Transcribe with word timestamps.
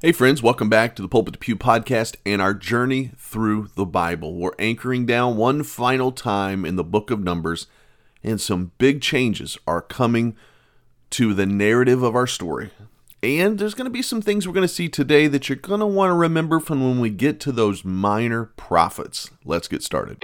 Hey, 0.00 0.12
friends, 0.12 0.44
welcome 0.44 0.68
back 0.68 0.94
to 0.94 1.02
the 1.02 1.08
Pulpit 1.08 1.32
to 1.32 1.40
Pew 1.40 1.56
podcast 1.56 2.14
and 2.24 2.40
our 2.40 2.54
journey 2.54 3.10
through 3.16 3.70
the 3.74 3.84
Bible. 3.84 4.36
We're 4.36 4.52
anchoring 4.56 5.06
down 5.06 5.36
one 5.36 5.64
final 5.64 6.12
time 6.12 6.64
in 6.64 6.76
the 6.76 6.84
book 6.84 7.10
of 7.10 7.18
Numbers, 7.18 7.66
and 8.22 8.40
some 8.40 8.70
big 8.78 9.02
changes 9.02 9.58
are 9.66 9.82
coming 9.82 10.36
to 11.10 11.34
the 11.34 11.46
narrative 11.46 12.04
of 12.04 12.14
our 12.14 12.28
story. 12.28 12.70
And 13.24 13.58
there's 13.58 13.74
going 13.74 13.86
to 13.86 13.90
be 13.90 14.02
some 14.02 14.22
things 14.22 14.46
we're 14.46 14.54
going 14.54 14.62
to 14.62 14.72
see 14.72 14.88
today 14.88 15.26
that 15.26 15.48
you're 15.48 15.56
going 15.56 15.80
to 15.80 15.86
want 15.86 16.10
to 16.10 16.14
remember 16.14 16.60
from 16.60 16.80
when 16.80 17.00
we 17.00 17.10
get 17.10 17.40
to 17.40 17.50
those 17.50 17.84
minor 17.84 18.52
prophets. 18.56 19.32
Let's 19.44 19.66
get 19.66 19.82
started. 19.82 20.22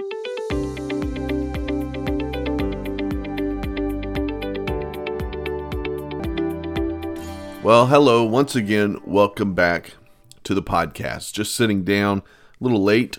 Well, 7.65 7.87
hello, 7.87 8.23
once 8.23 8.55
again, 8.55 8.99
welcome 9.05 9.55
back 9.55 9.95
to 10.43 10.53
the 10.53 10.61
podcast. 10.61 11.33
Just 11.33 11.55
sitting 11.55 11.83
down 11.83 12.19
a 12.19 12.63
little 12.63 12.83
late 12.83 13.17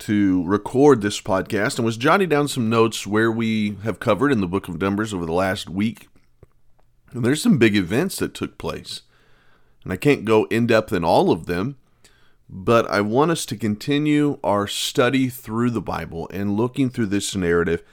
to 0.00 0.44
record 0.46 1.00
this 1.00 1.20
podcast 1.20 1.76
and 1.76 1.84
was 1.84 1.96
jotting 1.96 2.28
down 2.28 2.48
some 2.48 2.68
notes 2.68 3.06
where 3.06 3.30
we 3.30 3.76
have 3.84 4.00
covered 4.00 4.32
in 4.32 4.40
the 4.40 4.48
book 4.48 4.66
of 4.66 4.80
Numbers 4.80 5.14
over 5.14 5.24
the 5.24 5.32
last 5.32 5.70
week. 5.70 6.08
And 7.12 7.24
there's 7.24 7.40
some 7.40 7.56
big 7.56 7.76
events 7.76 8.16
that 8.16 8.34
took 8.34 8.58
place. 8.58 9.02
And 9.84 9.92
I 9.92 9.96
can't 9.96 10.24
go 10.24 10.46
in 10.46 10.66
depth 10.66 10.92
in 10.92 11.04
all 11.04 11.30
of 11.30 11.46
them, 11.46 11.76
but 12.48 12.84
I 12.90 13.00
want 13.00 13.30
us 13.30 13.46
to 13.46 13.56
continue 13.56 14.40
our 14.42 14.66
study 14.66 15.28
through 15.28 15.70
the 15.70 15.80
Bible 15.80 16.28
and 16.32 16.56
looking 16.56 16.90
through 16.90 17.06
this 17.06 17.36
narrative. 17.36 17.84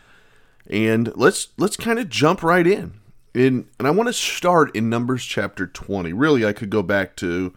And 0.66 1.16
let's 1.16 1.50
let's 1.60 1.78
kind 1.78 2.00
of 2.00 2.10
jump 2.10 2.42
right 2.42 2.66
in 2.66 3.02
in 3.36 3.68
and 3.80 3.88
I 3.88 3.92
want 3.92 4.08
to 4.08 4.14
start 4.14 4.76
in 4.76 4.90
Numbers 4.90 5.24
chapter 5.26 5.68
20. 5.68 6.14
Really, 6.14 6.46
I 6.46 6.54
could 6.54 6.70
go 6.70 6.82
back 6.82 7.16
to 7.18 7.54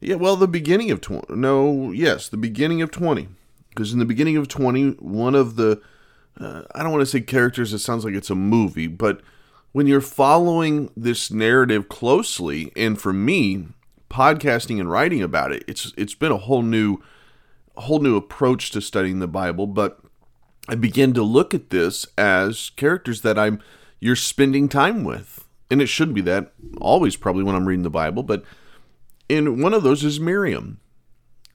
yeah, 0.00 0.14
well, 0.14 0.36
the 0.36 0.48
beginning 0.48 0.90
of 0.90 1.00
20. 1.00 1.34
No, 1.34 1.92
yes, 1.92 2.28
the 2.28 2.36
beginning 2.36 2.80
of 2.80 2.90
20. 2.90 3.28
Because 3.68 3.92
in 3.92 3.98
the 3.98 4.04
beginning 4.04 4.36
of 4.36 4.48
20, 4.48 4.92
one 4.92 5.34
of 5.34 5.56
the 5.56 5.80
uh, 6.40 6.62
I 6.74 6.82
don't 6.82 6.92
want 6.92 7.02
to 7.02 7.06
say 7.06 7.20
characters, 7.20 7.72
it 7.72 7.80
sounds 7.80 8.04
like 8.04 8.14
it's 8.14 8.30
a 8.30 8.34
movie, 8.34 8.86
but 8.86 9.20
when 9.72 9.86
you're 9.86 10.00
following 10.00 10.90
this 10.96 11.30
narrative 11.30 11.88
closely, 11.88 12.72
and 12.74 13.00
for 13.00 13.12
me, 13.12 13.68
podcasting 14.08 14.80
and 14.80 14.90
writing 14.90 15.22
about 15.22 15.52
it, 15.52 15.64
it's 15.68 15.92
it's 15.96 16.14
been 16.14 16.32
a 16.32 16.38
whole 16.38 16.62
new 16.62 16.98
a 17.76 17.82
whole 17.82 18.00
new 18.00 18.16
approach 18.16 18.70
to 18.72 18.80
studying 18.80 19.20
the 19.20 19.28
Bible, 19.28 19.66
but 19.66 20.00
I 20.68 20.74
begin 20.74 21.14
to 21.14 21.22
look 21.22 21.54
at 21.54 21.70
this 21.70 22.06
as 22.18 22.70
characters 22.70 23.22
that 23.22 23.38
I'm 23.38 23.60
you're 24.00 24.16
spending 24.16 24.68
time 24.68 25.04
with. 25.04 25.46
And 25.70 25.80
it 25.80 25.86
should 25.86 26.12
be 26.12 26.20
that 26.22 26.52
always, 26.80 27.16
probably, 27.16 27.44
when 27.44 27.54
I'm 27.54 27.68
reading 27.68 27.84
the 27.84 27.90
Bible. 27.90 28.22
But 28.22 28.42
in 29.28 29.62
one 29.62 29.72
of 29.72 29.82
those 29.84 30.02
is 30.02 30.18
Miriam. 30.18 30.80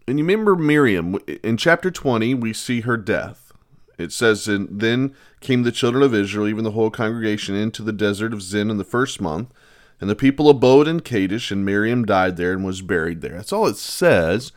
And 0.08 0.20
you 0.20 0.26
remember 0.26 0.56
Miriam, 0.56 1.18
in 1.44 1.58
chapter 1.58 1.92
20, 1.92 2.34
we 2.36 2.54
see 2.54 2.82
her 2.82 2.96
death. 2.96 3.52
It 3.98 4.12
says, 4.12 4.48
and 4.48 4.68
Then 4.72 5.16
came 5.42 5.64
the 5.64 5.72
children 5.72 6.04
of 6.04 6.14
Israel, 6.14 6.48
even 6.48 6.64
the 6.64 6.72
whole 6.72 6.92
congregation, 6.92 7.56
into 7.56 7.82
the 7.82 7.92
desert 7.92 8.34
of 8.34 8.42
Zin 8.42 8.70
in 8.70 8.78
the 8.78 8.84
first 8.84 9.20
month. 9.20 9.50
And 10.00 10.10
the 10.10 10.16
people 10.16 10.50
abode 10.50 10.88
in 10.88 11.00
Kadesh, 11.00 11.52
and 11.52 11.66
Miriam 11.66 12.06
died 12.06 12.38
there 12.38 12.54
and 12.54 12.66
was 12.66 12.82
buried 12.82 13.22
there. 13.22 13.38
That's 13.38 13.54
all 13.54 13.68
it 13.68 13.78
says. 13.78 14.52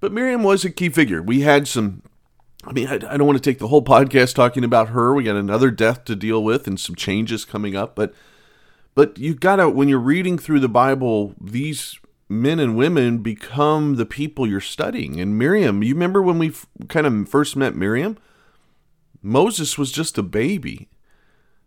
But 0.00 0.12
Miriam 0.12 0.42
was 0.42 0.64
a 0.64 0.70
key 0.70 0.88
figure. 0.88 1.22
We 1.22 1.42
had 1.42 1.68
some 1.68 2.02
I 2.66 2.72
mean, 2.72 2.88
I, 2.88 2.98
don't 2.98 3.26
want 3.26 3.36
to 3.36 3.50
take 3.50 3.58
the 3.58 3.68
whole 3.68 3.82
podcast 3.84 4.34
talking 4.34 4.64
about 4.64 4.88
her. 4.88 5.14
We 5.14 5.24
got 5.24 5.36
another 5.36 5.70
death 5.70 6.04
to 6.06 6.16
deal 6.16 6.42
with 6.42 6.66
and 6.66 6.80
some 6.80 6.94
changes 6.94 7.44
coming 7.44 7.76
up, 7.76 7.94
but 7.94 8.14
but 8.94 9.18
you 9.18 9.34
gotta 9.34 9.68
when 9.68 9.88
you're 9.88 9.98
reading 9.98 10.38
through 10.38 10.60
the 10.60 10.68
Bible, 10.68 11.34
these 11.40 11.98
men 12.28 12.58
and 12.58 12.76
women 12.76 13.18
become 13.18 13.96
the 13.96 14.06
people 14.06 14.46
you're 14.46 14.60
studying. 14.60 15.20
And 15.20 15.38
Miriam, 15.38 15.82
you 15.82 15.94
remember 15.94 16.22
when 16.22 16.38
we 16.38 16.52
kind 16.88 17.06
of 17.06 17.28
first 17.28 17.56
met 17.56 17.74
Miriam? 17.74 18.16
Moses 19.22 19.76
was 19.76 19.90
just 19.92 20.18
a 20.18 20.22
baby. 20.22 20.88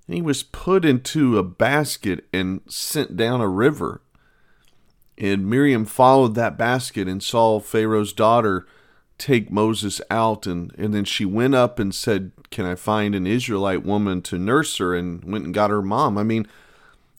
He 0.07 0.21
was 0.21 0.41
put 0.41 0.85
into 0.85 1.37
a 1.37 1.43
basket 1.43 2.25
and 2.31 2.61
sent 2.67 3.17
down 3.17 3.41
a 3.41 3.47
river. 3.47 4.01
And 5.17 5.49
Miriam 5.49 5.85
followed 5.85 6.35
that 6.35 6.57
basket 6.57 7.07
and 7.07 7.21
saw 7.21 7.59
Pharaoh's 7.59 8.13
daughter 8.13 8.65
take 9.17 9.51
Moses 9.51 9.99
out 10.09 10.45
and 10.45 10.73
and 10.77 10.93
then 10.93 11.05
she 11.05 11.25
went 11.25 11.55
up 11.55 11.79
and 11.79 11.93
said, 11.93 12.31
"Can 12.51 12.65
I 12.65 12.75
find 12.75 13.15
an 13.15 13.27
Israelite 13.27 13.85
woman 13.85 14.21
to 14.23 14.37
nurse 14.37 14.77
her?" 14.77 14.95
and 14.95 15.23
went 15.23 15.45
and 15.45 15.53
got 15.53 15.69
her 15.69 15.81
mom. 15.81 16.17
I 16.17 16.23
mean, 16.23 16.47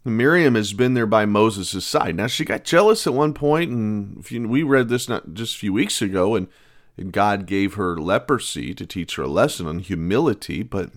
Miriam 0.04 0.54
has 0.54 0.72
been 0.72 0.94
there 0.94 1.06
by 1.06 1.26
Moses' 1.26 1.84
side. 1.84 2.16
Now 2.16 2.26
she 2.26 2.44
got 2.44 2.64
jealous 2.64 3.06
at 3.06 3.14
one 3.14 3.34
point, 3.34 3.70
and 3.70 4.30
you, 4.30 4.48
we 4.48 4.62
read 4.62 4.88
this 4.88 5.08
not 5.08 5.34
just 5.34 5.56
a 5.56 5.58
few 5.58 5.72
weeks 5.72 6.00
ago, 6.00 6.34
and, 6.34 6.48
and 6.96 7.12
God 7.12 7.46
gave 7.46 7.74
her 7.74 7.98
leprosy 7.98 8.74
to 8.74 8.86
teach 8.86 9.16
her 9.16 9.24
a 9.24 9.28
lesson 9.28 9.66
on 9.66 9.80
humility. 9.80 10.62
But 10.62 10.90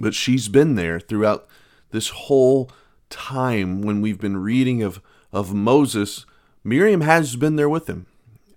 but 0.00 0.14
she's 0.14 0.48
been 0.48 0.74
there 0.74 1.00
throughout 1.00 1.46
this 1.90 2.10
whole 2.10 2.70
time 3.08 3.82
when 3.82 4.00
we've 4.00 4.20
been 4.20 4.36
reading 4.36 4.82
of 4.82 5.00
of 5.32 5.54
Moses. 5.54 6.26
Miriam 6.64 7.02
has 7.02 7.36
been 7.36 7.56
there 7.56 7.68
with 7.68 7.88
him 7.88 8.06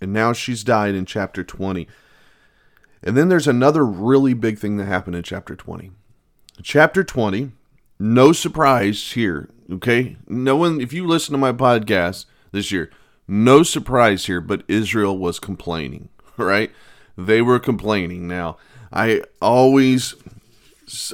and 0.01 0.11
now 0.11 0.33
she's 0.33 0.63
died 0.63 0.95
in 0.95 1.05
chapter 1.05 1.43
20. 1.43 1.87
And 3.03 3.15
then 3.15 3.29
there's 3.29 3.47
another 3.47 3.85
really 3.85 4.33
big 4.33 4.59
thing 4.59 4.77
that 4.77 4.85
happened 4.85 5.15
in 5.15 5.23
chapter 5.23 5.55
20. 5.55 5.91
Chapter 6.63 7.03
20, 7.03 7.51
no 7.99 8.33
surprise 8.33 9.13
here, 9.13 9.49
okay? 9.71 10.17
No 10.27 10.55
one, 10.55 10.81
if 10.81 10.91
you 10.91 11.07
listen 11.07 11.31
to 11.31 11.37
my 11.37 11.53
podcast 11.53 12.25
this 12.51 12.71
year, 12.71 12.91
no 13.27 13.63
surprise 13.63 14.25
here, 14.25 14.41
but 14.41 14.63
Israel 14.67 15.17
was 15.17 15.39
complaining, 15.39 16.09
right? 16.37 16.71
They 17.17 17.41
were 17.41 17.59
complaining. 17.59 18.27
Now, 18.27 18.57
I 18.91 19.21
always 19.41 20.15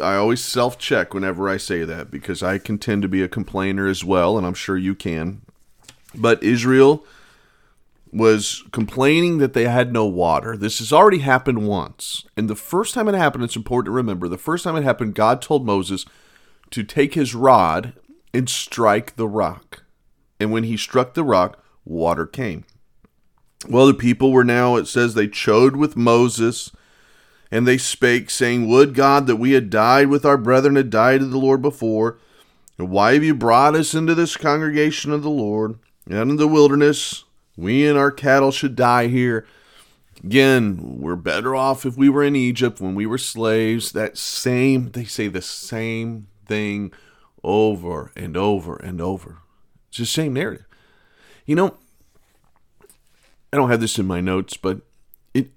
I 0.02 0.16
always 0.16 0.44
self-check 0.44 1.14
whenever 1.14 1.48
I 1.48 1.58
say 1.58 1.84
that 1.84 2.10
because 2.10 2.42
I 2.42 2.58
can 2.58 2.80
tend 2.80 3.04
to 3.04 3.08
be 3.08 3.22
a 3.22 3.28
complainer 3.28 3.86
as 3.86 4.04
well 4.04 4.36
and 4.36 4.48
I'm 4.48 4.56
sure 4.56 4.76
you 4.76 4.96
can. 4.96 5.44
But 6.16 6.42
Israel 6.42 7.06
was 8.18 8.64
complaining 8.72 9.38
that 9.38 9.54
they 9.54 9.66
had 9.66 9.92
no 9.94 10.06
water. 10.06 10.58
This 10.58 10.80
has 10.80 10.92
already 10.92 11.20
happened 11.20 11.68
once. 11.68 12.26
And 12.36 12.50
the 12.50 12.56
first 12.56 12.94
time 12.94 13.08
it 13.08 13.16
happened, 13.16 13.44
it's 13.44 13.56
important 13.56 13.88
to 13.88 13.96
remember 13.96 14.28
the 14.28 14.38
first 14.38 14.64
time 14.64 14.76
it 14.76 14.84
happened, 14.84 15.16
God 15.16 15.42
told 15.42 15.66
Moses 15.66 16.06
to 16.72 16.84
take 16.84 17.14
his 17.14 17.34
rod 17.34 17.94
and 18.34 18.50
strike 18.50 19.16
the 19.16 19.28
rock. 19.28 19.84
And 20.40 20.52
when 20.52 20.64
he 20.64 20.78
struck 20.78 21.14
the 21.14 21.24
rock, 21.24 21.64
water 21.86 22.26
came. 22.26 22.66
Well, 23.68 23.88
the 23.88 23.94
people 23.94 24.32
were 24.32 24.44
now, 24.44 24.76
it 24.76 24.88
says, 24.88 25.14
they 25.14 25.28
chode 25.28 25.76
with 25.76 25.98
Moses, 25.98 26.72
and 27.50 27.68
they 27.68 27.78
spake, 27.78 28.30
saying, 28.30 28.68
Would 28.68 28.94
God 28.94 29.26
that 29.28 29.38
we 29.38 29.52
had 29.52 29.70
died 29.70 30.08
with 30.08 30.26
our 30.26 30.38
brethren 30.38 30.76
had 30.76 30.90
died 30.90 31.22
of 31.22 31.32
the 31.32 31.40
Lord 31.40 31.62
before. 31.62 32.20
And 32.78 32.90
why 32.90 33.14
have 33.14 33.24
you 33.24 33.34
brought 33.34 33.76
us 33.76 33.96
into 33.96 34.14
this 34.14 34.38
congregation 34.38 35.12
of 35.12 35.24
the 35.24 35.30
Lord, 35.30 35.80
and 36.08 36.30
in 36.30 36.36
the 36.38 36.48
wilderness, 36.48 37.24
we 37.58 37.88
and 37.88 37.98
our 37.98 38.12
cattle 38.12 38.52
should 38.52 38.76
die 38.76 39.08
here. 39.08 39.46
Again, 40.24 41.00
we're 41.00 41.16
better 41.16 41.56
off 41.56 41.86
if 41.86 41.98
we 41.98 42.10
were 42.10 42.24
in 42.24 42.36
Egypt 42.36 42.80
when 42.80 42.96
we 42.96 43.06
were 43.06 43.18
slaves. 43.18 43.92
That 43.92 44.18
same, 44.18 44.92
they 44.92 45.04
say 45.04 45.28
the 45.28 45.42
same 45.42 46.28
thing 46.46 46.92
over 47.44 48.12
and 48.16 48.38
over 48.38 48.78
and 48.78 49.02
over. 49.02 49.40
It's 49.90 49.98
the 49.98 50.06
same 50.06 50.34
narrative. 50.34 50.66
You 51.46 51.56
know, 51.56 51.78
I 53.52 53.58
don't 53.58 53.70
have 53.70 53.82
this 53.82 54.00
in 54.00 54.06
my 54.06 54.22
notes, 54.22 54.58
but 54.58 54.82
it 55.34 55.50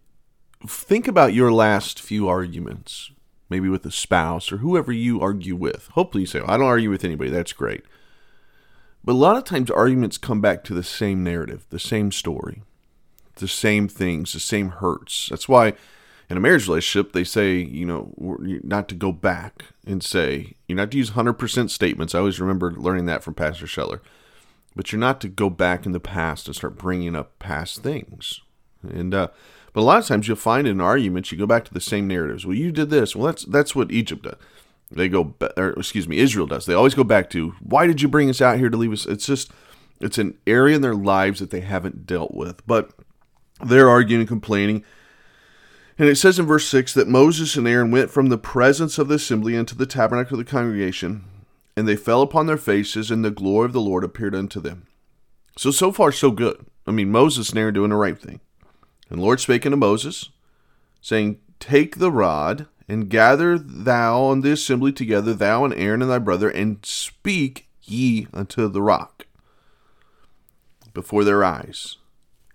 think 0.67 1.09
about 1.09 1.35
your 1.35 1.53
last 1.53 2.01
few 2.01 2.29
arguments, 2.29 3.11
maybe 3.49 3.69
with 3.69 3.85
a 3.85 3.91
spouse 3.91 4.53
or 4.53 4.59
whoever 4.59 4.93
you 4.93 5.21
argue 5.21 5.57
with. 5.57 5.89
Hopefully 5.93 6.23
you 6.23 6.27
say, 6.27 6.41
I 6.41 6.57
don't 6.57 6.67
argue 6.67 6.91
with 6.91 7.05
anybody, 7.05 7.31
that's 7.31 7.53
great. 7.53 7.85
But 9.05 9.13
a 9.13 9.15
lot 9.15 9.37
of 9.37 9.45
times 9.45 9.71
arguments 9.71 10.19
come 10.19 10.41
back 10.41 10.63
to 10.65 10.75
the 10.75 10.83
same 10.83 11.25
narrative, 11.25 11.65
the 11.71 11.79
same 11.79 12.13
story, 12.13 12.63
the 13.37 13.49
same 13.49 13.89
things, 13.89 14.33
the 14.33 14.41
same 14.41 14.69
hurts. 14.69 15.29
That's 15.31 15.49
why 15.49 15.75
in 16.29 16.37
a 16.37 16.41
marriage 16.41 16.69
relationship, 16.69 17.13
they 17.13 17.25
say, 17.25 17.57
you 17.57 17.87
know, 17.87 18.15
not 18.63 18.89
to 18.89 18.95
go 18.95 19.11
back 19.11 19.67
and 19.87 20.03
say, 20.03 20.55
you're 20.69 20.77
not 20.77 20.91
to 20.91 20.99
use 20.99 21.13
100% 21.13 21.71
statements. 21.71 22.15
I 22.15 22.19
always 22.19 22.41
remember 22.41 22.73
learning 22.73 23.07
that 23.07 23.25
from 23.25 23.35
Pastor 23.35 23.67
Scheller. 23.67 24.03
But 24.77 24.93
you're 24.93 25.01
not 25.01 25.21
to 25.23 25.29
go 25.29 25.51
back 25.51 25.87
in 25.87 25.93
the 25.93 25.99
past 25.99 26.47
and 26.47 26.55
start 26.55 26.79
bringing 26.79 27.17
up 27.17 27.39
past 27.41 27.83
things. 27.83 28.41
And, 28.83 29.13
uh, 29.13 29.29
but 29.73 29.81
a 29.81 29.83
lot 29.83 29.99
of 29.99 30.07
times 30.07 30.29
you'll 30.29 30.37
find 30.37 30.69
in 30.69 30.81
arguments, 30.81 31.33
you 31.33 31.39
go 31.39 31.47
back 31.47 31.65
to 31.65 31.75
the 31.75 31.81
same 31.81 32.07
narratives. 32.07 32.47
Well, 32.47 32.55
you 32.55 32.71
did 32.71 32.91
this. 32.91 33.17
Well, 33.17 33.27
that's, 33.27 33.45
that's 33.45 33.75
what 33.75 33.91
Egypt 33.91 34.23
does 34.23 34.37
they 34.91 35.09
go, 35.09 35.35
or 35.57 35.71
excuse 35.71 36.09
me, 36.09 36.19
Israel 36.19 36.47
does. 36.47 36.67
They 36.67 36.75
always 36.75 36.95
go 36.95 37.05
back 37.05 37.31
to, 37.31 37.51
why 37.61 37.87
did 37.87 38.03
you 38.03 38.09
bring 38.09 38.29
us 38.29 38.41
out 38.41 38.59
here 38.59 38.71
to 38.71 38.77
leave 38.77 38.93
us? 38.93 39.07
It's 39.07 39.27
just, 39.27 39.53
it's 40.01 40.19
an 40.19 40.37
area 40.47 40.77
in 40.77 40.83
their 40.83 40.95
lives 40.95 41.41
that 41.41 41.51
they 41.51 41.61
haven't 41.61 42.07
dealt 42.07 42.35
with. 42.35 42.67
But 42.67 42.91
they're 43.65 43.89
arguing 43.89 44.23
and 44.23 44.29
complaining. 44.29 44.85
And 45.99 46.09
it 46.09 46.17
says 46.17 46.39
in 46.39 46.47
verse 46.47 46.67
6 46.67 46.95
that 46.95 47.09
Moses 47.09 47.57
and 47.57 47.69
Aaron 47.69 47.91
went 47.91 48.11
from 48.11 48.29
the 48.29 48.39
presence 48.39 48.99
of 48.99 49.09
the 49.09 49.17
assembly 49.17 49.55
into 49.55 49.77
the 49.77 49.87
tabernacle 49.87 50.39
of 50.39 50.45
the 50.45 50.51
congregation, 50.51 51.25
and 51.77 51.87
they 51.87 51.97
fell 51.97 52.23
upon 52.23 52.47
their 52.47 52.57
faces, 52.57 53.11
and 53.11 53.25
the 53.25 53.31
glory 53.31 53.67
of 53.67 53.73
the 53.73 53.81
Lord 53.81 54.03
appeared 54.03 54.35
unto 54.35 54.61
them. 54.61 54.87
So, 55.59 55.71
so 55.71 55.93
far, 55.93 56.11
so 56.11 56.31
good. 56.31 56.65
I 56.87 56.91
mean, 56.91 57.11
Moses 57.11 57.51
and 57.51 57.59
Aaron 57.59 57.75
doing 57.75 57.91
the 57.91 57.97
right 57.97 58.19
thing. 58.19 58.41
And 59.11 59.19
the 59.19 59.23
Lord 59.23 59.41
spake 59.41 59.67
unto 59.67 59.77
Moses, 59.77 60.31
saying, 61.01 61.39
Take 61.59 61.99
the 61.99 62.11
rod, 62.11 62.67
and 62.91 63.09
gather 63.09 63.57
thou 63.57 64.33
and 64.33 64.43
the 64.43 64.51
assembly 64.51 64.93
together, 64.93 65.33
thou 65.33 65.65
and 65.65 65.73
Aaron 65.75 66.03
and 66.03 66.11
thy 66.11 66.19
brother, 66.19 66.51
and 66.51 66.85
speak 66.85 67.69
ye 67.85 68.27
unto 68.35 68.67
the 68.67 68.83
rock 68.83 69.27
before 70.93 71.23
their 71.23 71.45
eyes, 71.45 71.99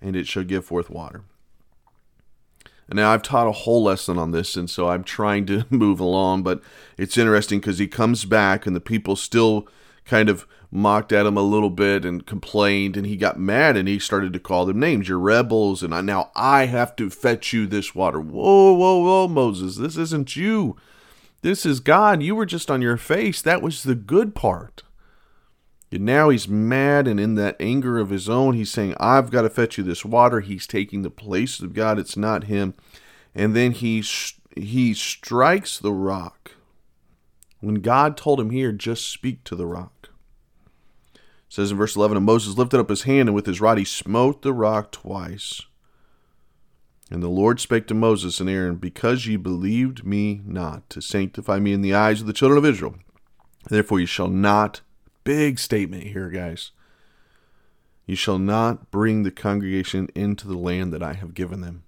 and 0.02 0.14
it 0.14 0.28
shall 0.28 0.44
give 0.44 0.66
forth 0.66 0.90
water. 0.90 1.24
And 2.90 2.98
now 2.98 3.14
I've 3.14 3.24
taught 3.24 3.48
a 3.48 3.54
whole 3.54 3.82
lesson 3.82 4.18
on 4.18 4.32
this, 4.32 4.58
and 4.58 4.70
so 4.70 4.90
I'm 4.90 5.06
trying 5.06 5.46
to 5.46 5.66
move 5.70 6.02
along, 6.02 6.44
but 6.44 6.62
it's 6.98 7.18
interesting 7.18 7.62
because 7.62 7.78
he 7.78 7.88
comes 7.88 8.26
back 8.26 8.68
and 8.68 8.76
the 8.76 8.82
people 8.82 9.16
still 9.16 9.70
kind 10.06 10.30
of 10.30 10.48
mocked 10.72 11.12
at 11.12 11.26
him 11.26 11.38
a 11.38 11.42
little 11.42 11.70
bit 11.70 12.06
and 12.06 12.26
complained, 12.26 12.98
and 12.98 13.08
he 13.08 13.16
got 13.16 13.40
mad 13.40 13.78
and 13.78 13.88
he 13.88 13.98
started 13.98 14.34
to 14.34 14.40
call 14.40 14.66
them 14.66 14.80
names. 14.80 15.08
You're 15.08 15.20
rebels, 15.20 15.82
and 15.82 15.94
I, 15.94 16.02
now 16.02 16.32
I 16.36 16.66
have 16.66 16.96
to 16.98 17.10
fetch 17.10 17.54
you 17.54 17.66
this 17.66 17.96
water. 17.96 18.20
Whoa, 18.20 18.74
whoa, 18.74 19.00
whoa, 19.00 19.28
Moses, 19.28 19.78
this 19.78 19.98
isn't 19.98 20.36
you. 20.36 20.76
This 21.42 21.66
is 21.66 21.80
God. 21.80 22.22
You 22.22 22.36
were 22.36 22.46
just 22.46 22.72
on 22.72 22.82
your 22.82 22.98
face. 22.98 23.42
That 23.42 23.62
was 23.62 23.84
the 23.84 23.96
good 23.96 24.36
part. 24.36 24.84
And 25.92 26.04
now 26.04 26.30
he's 26.30 26.48
mad, 26.48 27.08
and 27.08 27.20
in 27.20 27.36
that 27.36 27.56
anger 27.60 28.00
of 28.00 28.10
his 28.10 28.28
own, 28.28 28.54
he's 28.56 28.72
saying, 28.72 28.96
I've 29.00 29.32
got 29.32 29.44
to 29.44 29.50
fetch 29.50 29.78
you 29.78 29.84
this 29.84 30.04
water. 30.04 30.42
He's 30.42 30.68
taking 30.68 31.04
the 31.04 31.10
place 31.10 31.60
of 31.60 31.74
God. 31.74 32.00
It's 32.00 32.18
not 32.18 32.46
him. 32.46 32.74
And 33.34 33.56
then 33.56 33.72
he, 33.72 34.04
he 34.58 34.94
strikes 34.94 35.78
the 35.80 35.94
rock. 35.94 36.52
When 37.62 37.76
God 37.76 38.18
told 38.18 38.40
him 38.40 38.50
here, 38.50 38.72
just 38.72 39.08
speak 39.08 39.44
to 39.46 39.56
the 39.56 39.66
rock. 39.66 39.94
It 41.56 41.64
says 41.64 41.72
in 41.72 41.78
verse 41.78 41.96
11, 41.96 42.18
And 42.18 42.26
Moses 42.26 42.58
lifted 42.58 42.82
up 42.82 42.90
his 42.90 43.04
hand, 43.04 43.30
and 43.30 43.34
with 43.34 43.46
his 43.46 43.62
rod 43.62 43.78
he 43.78 43.86
smote 43.86 44.42
the 44.42 44.52
rock 44.52 44.92
twice. 44.92 45.62
And 47.10 47.24
the 47.24 47.30
Lord 47.30 47.62
spake 47.62 47.88
to 47.88 47.94
Moses 47.94 48.42
and 48.42 48.50
Aaron, 48.50 48.76
Because 48.76 49.26
ye 49.26 49.38
believed 49.38 50.06
me 50.06 50.42
not 50.44 50.90
to 50.90 51.02
sanctify 51.02 51.60
me 51.60 51.72
in 51.72 51.82
the 51.82 51.94
eyes 51.94 52.20
of 52.20 52.28
the 52.28 52.34
children 52.34 52.58
of 52.58 52.66
Israel, 52.66 52.96
therefore 53.70 54.02
ye 54.02 54.06
shall 54.06 54.28
not 54.28 54.82
big 55.24 55.58
statement 55.58 56.04
here, 56.04 56.30
guys. 56.30 56.72
You 58.06 58.18
shall 58.18 58.38
not 58.38 58.92
bring 58.92 59.24
the 59.24 59.32
congregation 59.32 60.10
into 60.14 60.50
the 60.50 60.58
land 60.58 60.92
that 60.92 61.02
I 61.02 61.14
have 61.14 61.34
given 61.34 61.62
them. 61.62 61.86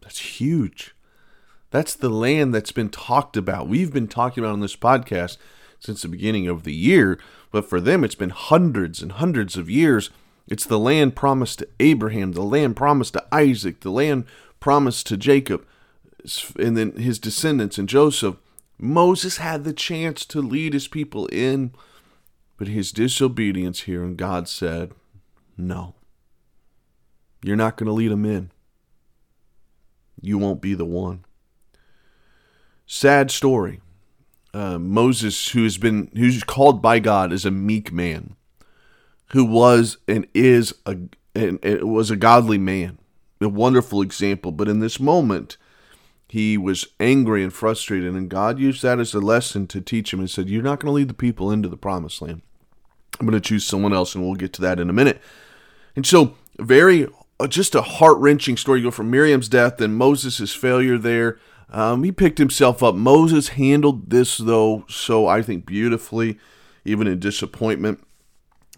That's 0.00 0.40
huge. 0.40 0.94
That's 1.70 1.94
the 1.94 2.08
land 2.08 2.54
that's 2.54 2.72
been 2.72 2.88
talked 2.88 3.36
about. 3.36 3.68
We've 3.68 3.92
been 3.92 4.08
talking 4.08 4.42
about 4.42 4.54
on 4.54 4.60
this 4.60 4.76
podcast 4.76 5.36
since 5.78 6.02
the 6.02 6.08
beginning 6.08 6.48
of 6.48 6.64
the 6.64 6.74
year, 6.74 7.18
but 7.50 7.68
for 7.68 7.80
them 7.80 8.04
it's 8.04 8.14
been 8.14 8.30
hundreds 8.30 9.02
and 9.02 9.12
hundreds 9.12 9.56
of 9.56 9.70
years. 9.70 10.10
It's 10.46 10.64
the 10.64 10.78
land 10.78 11.16
promised 11.16 11.60
to 11.60 11.68
Abraham, 11.80 12.32
the 12.32 12.42
land 12.42 12.76
promised 12.76 13.14
to 13.14 13.26
Isaac, 13.32 13.80
the 13.80 13.90
land 13.90 14.24
promised 14.60 15.06
to 15.08 15.16
Jacob, 15.16 15.66
and 16.58 16.76
then 16.76 16.92
his 16.92 17.18
descendants 17.18 17.78
and 17.78 17.88
Joseph. 17.88 18.36
Moses 18.78 19.38
had 19.38 19.64
the 19.64 19.72
chance 19.72 20.24
to 20.26 20.40
lead 20.40 20.72
his 20.72 20.88
people 20.88 21.26
in, 21.26 21.72
but 22.56 22.68
his 22.68 22.92
disobedience 22.92 23.80
here, 23.80 24.04
and 24.04 24.16
God 24.16 24.48
said, 24.48 24.92
No. 25.56 25.94
You're 27.42 27.56
not 27.56 27.76
going 27.76 27.86
to 27.86 27.92
lead 27.92 28.10
them 28.10 28.24
in. 28.24 28.50
You 30.20 30.38
won't 30.38 30.60
be 30.60 30.74
the 30.74 30.84
one. 30.84 31.24
Sad 32.86 33.30
story. 33.30 33.80
Uh, 34.54 34.78
Moses, 34.78 35.48
who 35.48 35.64
has 35.64 35.78
been 35.78 36.10
who's 36.16 36.42
called 36.42 36.80
by 36.80 36.98
God 36.98 37.32
as 37.32 37.44
a 37.44 37.50
meek 37.50 37.92
man, 37.92 38.34
who 39.32 39.44
was 39.44 39.98
and 40.08 40.26
is 40.34 40.74
a 40.86 40.96
and 41.34 41.58
it 41.62 41.86
was 41.86 42.10
a 42.10 42.16
godly 42.16 42.58
man, 42.58 42.98
a 43.40 43.48
wonderful 43.48 44.02
example. 44.02 44.50
But 44.50 44.68
in 44.68 44.80
this 44.80 44.98
moment, 44.98 45.56
he 46.28 46.58
was 46.58 46.86
angry 47.00 47.42
and 47.42 47.52
frustrated, 47.52 48.14
and 48.14 48.28
God 48.28 48.58
used 48.58 48.82
that 48.82 49.00
as 49.00 49.14
a 49.14 49.20
lesson 49.20 49.66
to 49.68 49.80
teach 49.80 50.12
him 50.12 50.20
and 50.20 50.28
said, 50.28 50.50
You're 50.50 50.62
not 50.62 50.80
going 50.80 50.90
to 50.90 50.92
lead 50.92 51.08
the 51.08 51.14
people 51.14 51.50
into 51.50 51.68
the 51.68 51.76
promised 51.76 52.20
land. 52.20 52.42
I'm 53.18 53.26
going 53.26 53.40
to 53.40 53.48
choose 53.48 53.64
someone 53.64 53.94
else, 53.94 54.14
and 54.14 54.22
we'll 54.22 54.34
get 54.34 54.52
to 54.54 54.62
that 54.62 54.78
in 54.78 54.90
a 54.90 54.92
minute. 54.92 55.22
And 55.96 56.06
so, 56.06 56.34
very, 56.58 57.06
uh, 57.40 57.46
just 57.46 57.74
a 57.74 57.80
heart 57.80 58.18
wrenching 58.18 58.58
story. 58.58 58.80
You 58.80 58.86
go 58.86 58.90
from 58.90 59.10
Miriam's 59.10 59.48
death 59.48 59.80
and 59.80 59.96
Moses' 59.96 60.54
failure 60.54 60.98
there. 60.98 61.38
Um, 61.70 62.02
he 62.02 62.12
picked 62.12 62.38
himself 62.38 62.82
up. 62.82 62.94
Moses 62.94 63.48
handled 63.48 64.10
this, 64.10 64.38
though, 64.38 64.84
so 64.88 65.26
I 65.26 65.42
think 65.42 65.66
beautifully, 65.66 66.38
even 66.84 67.06
in 67.06 67.18
disappointment. 67.18 68.02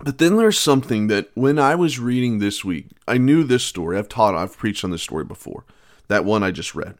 But 0.02 0.18
then 0.18 0.36
there's 0.36 0.58
something 0.58 1.08
that 1.08 1.30
when 1.34 1.58
I 1.58 1.74
was 1.74 1.98
reading 1.98 2.38
this 2.38 2.64
week, 2.64 2.86
I 3.06 3.18
knew 3.18 3.44
this 3.44 3.64
story. 3.64 3.98
I've 3.98 4.08
taught, 4.08 4.34
I've 4.34 4.56
preached 4.56 4.82
on 4.82 4.90
this 4.90 5.02
story 5.02 5.24
before. 5.24 5.64
That 6.08 6.24
one 6.24 6.42
I 6.42 6.50
just 6.50 6.74
read. 6.74 6.96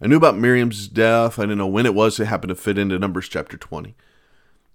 I 0.00 0.06
knew 0.06 0.16
about 0.16 0.36
Miriam's 0.36 0.86
death. 0.86 1.38
I 1.38 1.42
didn't 1.42 1.58
know 1.58 1.66
when 1.66 1.86
it 1.86 1.94
was. 1.94 2.20
It 2.20 2.26
happened 2.26 2.50
to 2.50 2.54
fit 2.54 2.78
into 2.78 2.98
Numbers 2.98 3.28
chapter 3.28 3.56
20. 3.56 3.94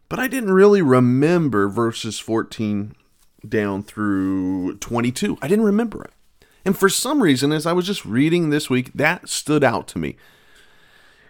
But 0.09 0.19
I 0.19 0.27
didn't 0.27 0.51
really 0.51 0.81
remember 0.81 1.67
verses 1.67 2.17
14 2.19 2.95
down 3.47 3.83
through 3.83 4.77
22. 4.77 5.37
I 5.41 5.47
didn't 5.47 5.65
remember 5.65 6.03
it. 6.03 6.11
And 6.65 6.77
for 6.77 6.89
some 6.89 7.21
reason, 7.21 7.51
as 7.51 7.65
I 7.65 7.73
was 7.73 7.85
just 7.85 8.05
reading 8.05 8.49
this 8.49 8.69
week, 8.69 8.91
that 8.93 9.29
stood 9.29 9.63
out 9.63 9.87
to 9.89 9.99
me. 9.99 10.17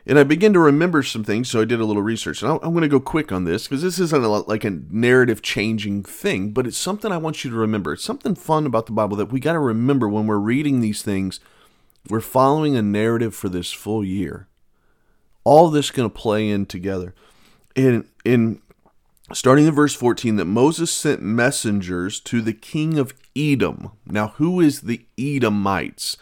And 0.08 0.18
I 0.18 0.24
began 0.24 0.54
to 0.54 0.60
remember 0.60 1.04
some 1.04 1.24
things, 1.24 1.50
so 1.50 1.62
I 1.62 1.66
did 1.66 1.82
a 1.82 1.86
little 1.86 2.02
research. 2.02 2.42
And 2.42 2.52
I'm 2.52 2.72
going 2.72 2.82
to 2.82 2.88
go 2.88 3.00
quick 3.00 3.32
on 3.32 3.44
this 3.44 3.68
because 3.68 3.82
this 3.82 4.00
isn't 4.00 4.24
a, 4.24 4.28
like 4.28 4.64
a 4.64 4.80
narrative 4.90 5.42
changing 5.42 6.04
thing, 6.04 6.52
but 6.52 6.66
it's 6.66 6.78
something 6.78 7.12
I 7.12 7.18
want 7.18 7.44
you 7.44 7.52
to 7.52 7.58
remember. 7.58 7.94
It's 7.94 8.04
something 8.04 8.34
fun 8.34 8.66
about 8.66 8.86
the 8.86 8.94
Bible 8.94 9.18
that 9.18 9.32
we 9.32 9.42
got 9.42 9.54
to 9.54 9.60
remember 9.60 10.08
when 10.08 10.26
we're 10.26 10.38
reading 10.38 10.80
these 10.80 11.02
things 11.02 11.42
we're 12.10 12.22
following 12.22 12.76
a 12.76 12.82
narrative 12.82 13.36
for 13.36 13.50
this 13.50 13.72
full 13.72 14.04
year. 14.04 14.48
All 15.44 15.70
this 15.70 15.92
going 15.92 16.10
to 16.10 16.16
play 16.16 16.50
in 16.50 16.66
together. 16.66 17.14
In 17.76 18.06
in 18.26 18.62
starting 19.34 19.68
in 19.68 19.74
verse 19.74 19.94
14 19.94 20.38
that 20.38 20.46
Moses 20.46 20.92
sent 20.92 21.22
messengers 21.22 22.20
to 22.22 22.42
the 22.42 22.54
king 22.54 22.98
of 22.98 23.14
Edom. 23.36 23.92
Now, 24.06 24.30
who 24.30 24.60
is 24.60 24.82
the 24.82 25.06
Edomites? 25.18 26.18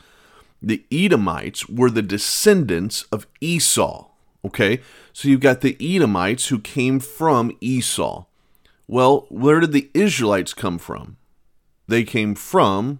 The 0.62 0.86
Edomites 0.92 1.68
were 1.69 1.90
the 1.90 2.02
descendants 2.02 3.04
of 3.12 3.28
Esau. 3.42 4.07
Okay? 4.44 4.81
So 5.13 5.28
you've 5.28 5.40
got 5.40 5.62
the 5.62 5.78
Edomites 5.80 6.48
who 6.48 6.60
came 6.60 7.00
from 7.00 7.56
Esau. 7.62 8.25
Well, 8.88 9.25
where 9.30 9.60
did 9.60 9.72
the 9.72 9.90
Israelites 9.94 10.54
come 10.54 10.78
from? 10.78 11.18
They 11.88 12.04
came 12.04 12.36
from 12.36 13.00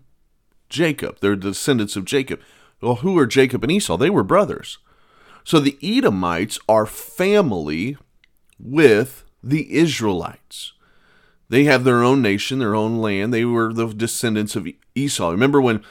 Jacob. 0.70 1.20
They're 1.20 1.36
descendants 1.36 1.96
of 1.96 2.06
Jacob. 2.06 2.40
Well, 2.82 2.96
who 2.96 3.18
are 3.18 3.26
Jacob 3.26 3.64
and 3.64 3.72
Esau? 3.72 3.98
They 3.98 4.10
were 4.10 4.24
brothers. 4.24 4.80
So 5.44 5.60
the 5.60 5.78
Edomites 5.82 6.60
are 6.68 6.86
family 6.86 7.98
with 8.60 9.24
the 9.44 9.76
Israelites. 9.76 10.74
They 11.50 11.66
have 11.66 11.84
their 11.84 12.04
own 12.04 12.22
nation, 12.22 12.60
their 12.60 12.76
own 12.76 12.98
land. 12.98 13.34
They 13.34 13.46
were 13.46 13.72
the 13.72 13.88
descendants 13.88 14.56
of 14.56 14.68
Esau. 14.96 15.30
Remember 15.30 15.62
when 15.62 15.84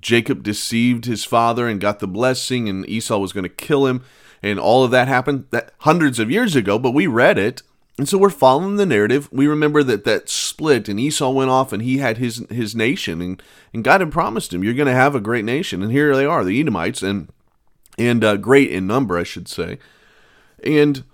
Jacob 0.00 0.42
deceived 0.42 1.04
his 1.04 1.24
father 1.24 1.68
and 1.68 1.80
got 1.80 1.98
the 1.98 2.08
blessing 2.08 2.68
and 2.68 2.88
Esau 2.88 3.18
was 3.18 3.32
going 3.32 3.44
to 3.44 3.48
kill 3.48 3.86
him 3.86 4.02
and 4.42 4.58
all 4.58 4.84
of 4.84 4.90
that 4.90 5.08
happened 5.08 5.46
that 5.50 5.72
hundreds 5.78 6.18
of 6.18 6.30
years 6.30 6.54
ago, 6.54 6.78
but 6.78 6.92
we 6.92 7.06
read 7.06 7.38
it 7.38 7.62
and 7.98 8.06
so 8.06 8.18
we're 8.18 8.28
following 8.28 8.76
the 8.76 8.84
narrative. 8.84 9.28
We 9.32 9.46
remember 9.46 9.82
that 9.82 10.04
that 10.04 10.28
split 10.28 10.88
and 10.88 11.00
Esau 11.00 11.30
went 11.30 11.50
off 11.50 11.72
and 11.72 11.82
he 11.82 11.98
had 11.98 12.18
his 12.18 12.44
his 12.50 12.76
nation 12.76 13.22
and, 13.22 13.42
and 13.72 13.82
God 13.82 14.00
had 14.00 14.12
promised 14.12 14.52
him, 14.52 14.62
you're 14.62 14.74
going 14.74 14.86
to 14.86 14.92
have 14.92 15.14
a 15.14 15.20
great 15.20 15.44
nation. 15.44 15.82
And 15.82 15.90
here 15.90 16.14
they 16.14 16.26
are, 16.26 16.44
the 16.44 16.60
Edomites, 16.60 17.02
and 17.02 17.28
and 17.98 18.22
uh, 18.22 18.36
great 18.36 18.70
in 18.70 18.86
number, 18.86 19.16
I 19.16 19.22
should 19.22 19.48
say. 19.48 19.78
And 20.62 21.04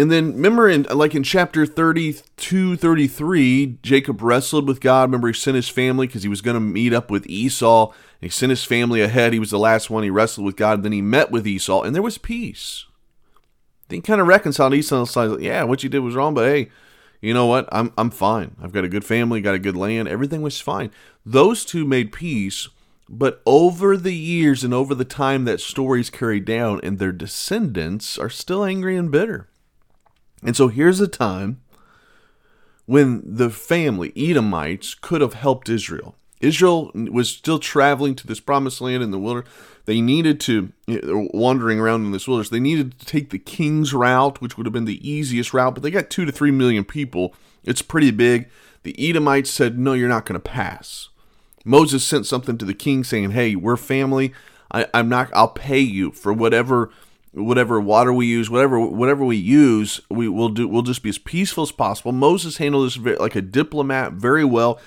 and 0.00 0.10
then 0.10 0.32
remember 0.34 0.68
in 0.68 0.84
like 0.84 1.14
in 1.14 1.22
chapter 1.22 1.66
32, 1.66 2.76
33, 2.76 3.78
Jacob 3.82 4.22
wrestled 4.22 4.66
with 4.66 4.80
God. 4.80 5.08
Remember 5.08 5.28
he 5.28 5.34
sent 5.34 5.56
his 5.56 5.68
family 5.68 6.06
because 6.06 6.22
he 6.22 6.28
was 6.28 6.40
going 6.40 6.54
to 6.54 6.60
meet 6.60 6.92
up 6.92 7.10
with 7.10 7.26
Esau. 7.26 7.92
he 8.20 8.28
sent 8.28 8.50
his 8.50 8.64
family 8.64 9.00
ahead. 9.00 9.32
He 9.32 9.38
was 9.38 9.50
the 9.50 9.58
last 9.58 9.90
one. 9.90 10.04
He 10.04 10.10
wrestled 10.10 10.46
with 10.46 10.56
God. 10.56 10.82
Then 10.82 10.92
he 10.92 11.02
met 11.02 11.30
with 11.30 11.46
Esau 11.46 11.82
and 11.82 11.94
there 11.94 12.02
was 12.02 12.18
peace 12.18 12.86
they 13.88 14.00
kind 14.00 14.20
of 14.20 14.26
reconciled 14.26 14.74
Esau. 14.74 14.98
and 14.98 15.16
Like, 15.16 15.40
yeah, 15.40 15.64
what 15.64 15.82
you 15.82 15.88
did 15.88 16.00
was 16.00 16.14
wrong, 16.14 16.34
but 16.34 16.46
hey, 16.46 16.70
you 17.20 17.34
know 17.34 17.46
what? 17.46 17.68
I'm 17.72 17.92
I'm 17.98 18.10
fine. 18.10 18.54
I've 18.62 18.72
got 18.72 18.84
a 18.84 18.88
good 18.88 19.04
family, 19.04 19.40
got 19.40 19.54
a 19.54 19.58
good 19.58 19.76
land. 19.76 20.08
Everything 20.08 20.42
was 20.42 20.60
fine. 20.60 20.90
Those 21.26 21.64
two 21.64 21.84
made 21.84 22.12
peace, 22.12 22.68
but 23.08 23.42
over 23.44 23.96
the 23.96 24.14
years 24.14 24.62
and 24.62 24.72
over 24.72 24.94
the 24.94 25.04
time 25.04 25.44
that 25.44 25.60
stories 25.60 26.10
carried 26.10 26.44
down, 26.44 26.80
and 26.82 26.98
their 26.98 27.12
descendants 27.12 28.18
are 28.18 28.30
still 28.30 28.64
angry 28.64 28.96
and 28.96 29.10
bitter. 29.10 29.48
And 30.42 30.56
so 30.56 30.68
here's 30.68 31.00
a 31.00 31.08
time 31.08 31.60
when 32.86 33.22
the 33.24 33.50
family, 33.50 34.12
Edomites, 34.16 34.94
could 34.94 35.20
have 35.20 35.34
helped 35.34 35.68
Israel. 35.68 36.16
Israel 36.40 36.90
was 36.94 37.28
still 37.28 37.58
traveling 37.58 38.14
to 38.14 38.26
this 38.26 38.40
promised 38.40 38.80
land 38.80 39.02
in 39.02 39.10
the 39.10 39.18
wilderness. 39.18 39.50
They 39.86 40.00
needed 40.00 40.38
to, 40.40 40.72
wandering 40.86 41.80
around 41.80 42.04
in 42.04 42.12
this 42.12 42.28
wilderness, 42.28 42.50
they 42.50 42.60
needed 42.60 42.98
to 42.98 43.06
take 43.06 43.30
the 43.30 43.38
king's 43.38 43.92
route, 43.92 44.40
which 44.40 44.56
would 44.56 44.66
have 44.66 44.72
been 44.72 44.84
the 44.84 45.08
easiest 45.08 45.52
route, 45.52 45.74
but 45.74 45.82
they 45.82 45.90
got 45.90 46.10
two 46.10 46.24
to 46.24 46.32
three 46.32 46.50
million 46.50 46.84
people. 46.84 47.34
It's 47.64 47.82
pretty 47.82 48.10
big. 48.10 48.48
The 48.84 48.94
Edomites 49.10 49.50
said, 49.50 49.78
No, 49.78 49.94
you're 49.94 50.08
not 50.08 50.26
going 50.26 50.40
to 50.40 50.48
pass. 50.48 51.08
Moses 51.64 52.04
sent 52.04 52.26
something 52.26 52.56
to 52.58 52.64
the 52.64 52.74
king 52.74 53.02
saying, 53.02 53.32
Hey, 53.32 53.56
we're 53.56 53.76
family. 53.76 54.32
I, 54.70 54.86
I'm 54.94 55.08
not 55.08 55.30
I'll 55.34 55.48
pay 55.48 55.80
you 55.80 56.10
for 56.10 56.32
whatever 56.32 56.90
whatever 57.32 57.80
water 57.80 58.12
we 58.12 58.26
use, 58.26 58.50
whatever 58.50 58.78
whatever 58.80 59.24
we 59.24 59.36
use, 59.36 60.00
we 60.10 60.28
will 60.28 60.48
do. 60.48 60.66
We'll 60.66 60.82
just 60.82 61.02
be 61.02 61.10
as 61.10 61.18
peaceful 61.18 61.62
as 61.62 61.72
possible. 61.72 62.12
Moses 62.12 62.56
handled 62.56 62.86
this 62.86 62.96
very, 62.96 63.16
like 63.16 63.36
a 63.36 63.42
diplomat 63.42 64.14
very 64.14 64.44
well, 64.44 64.80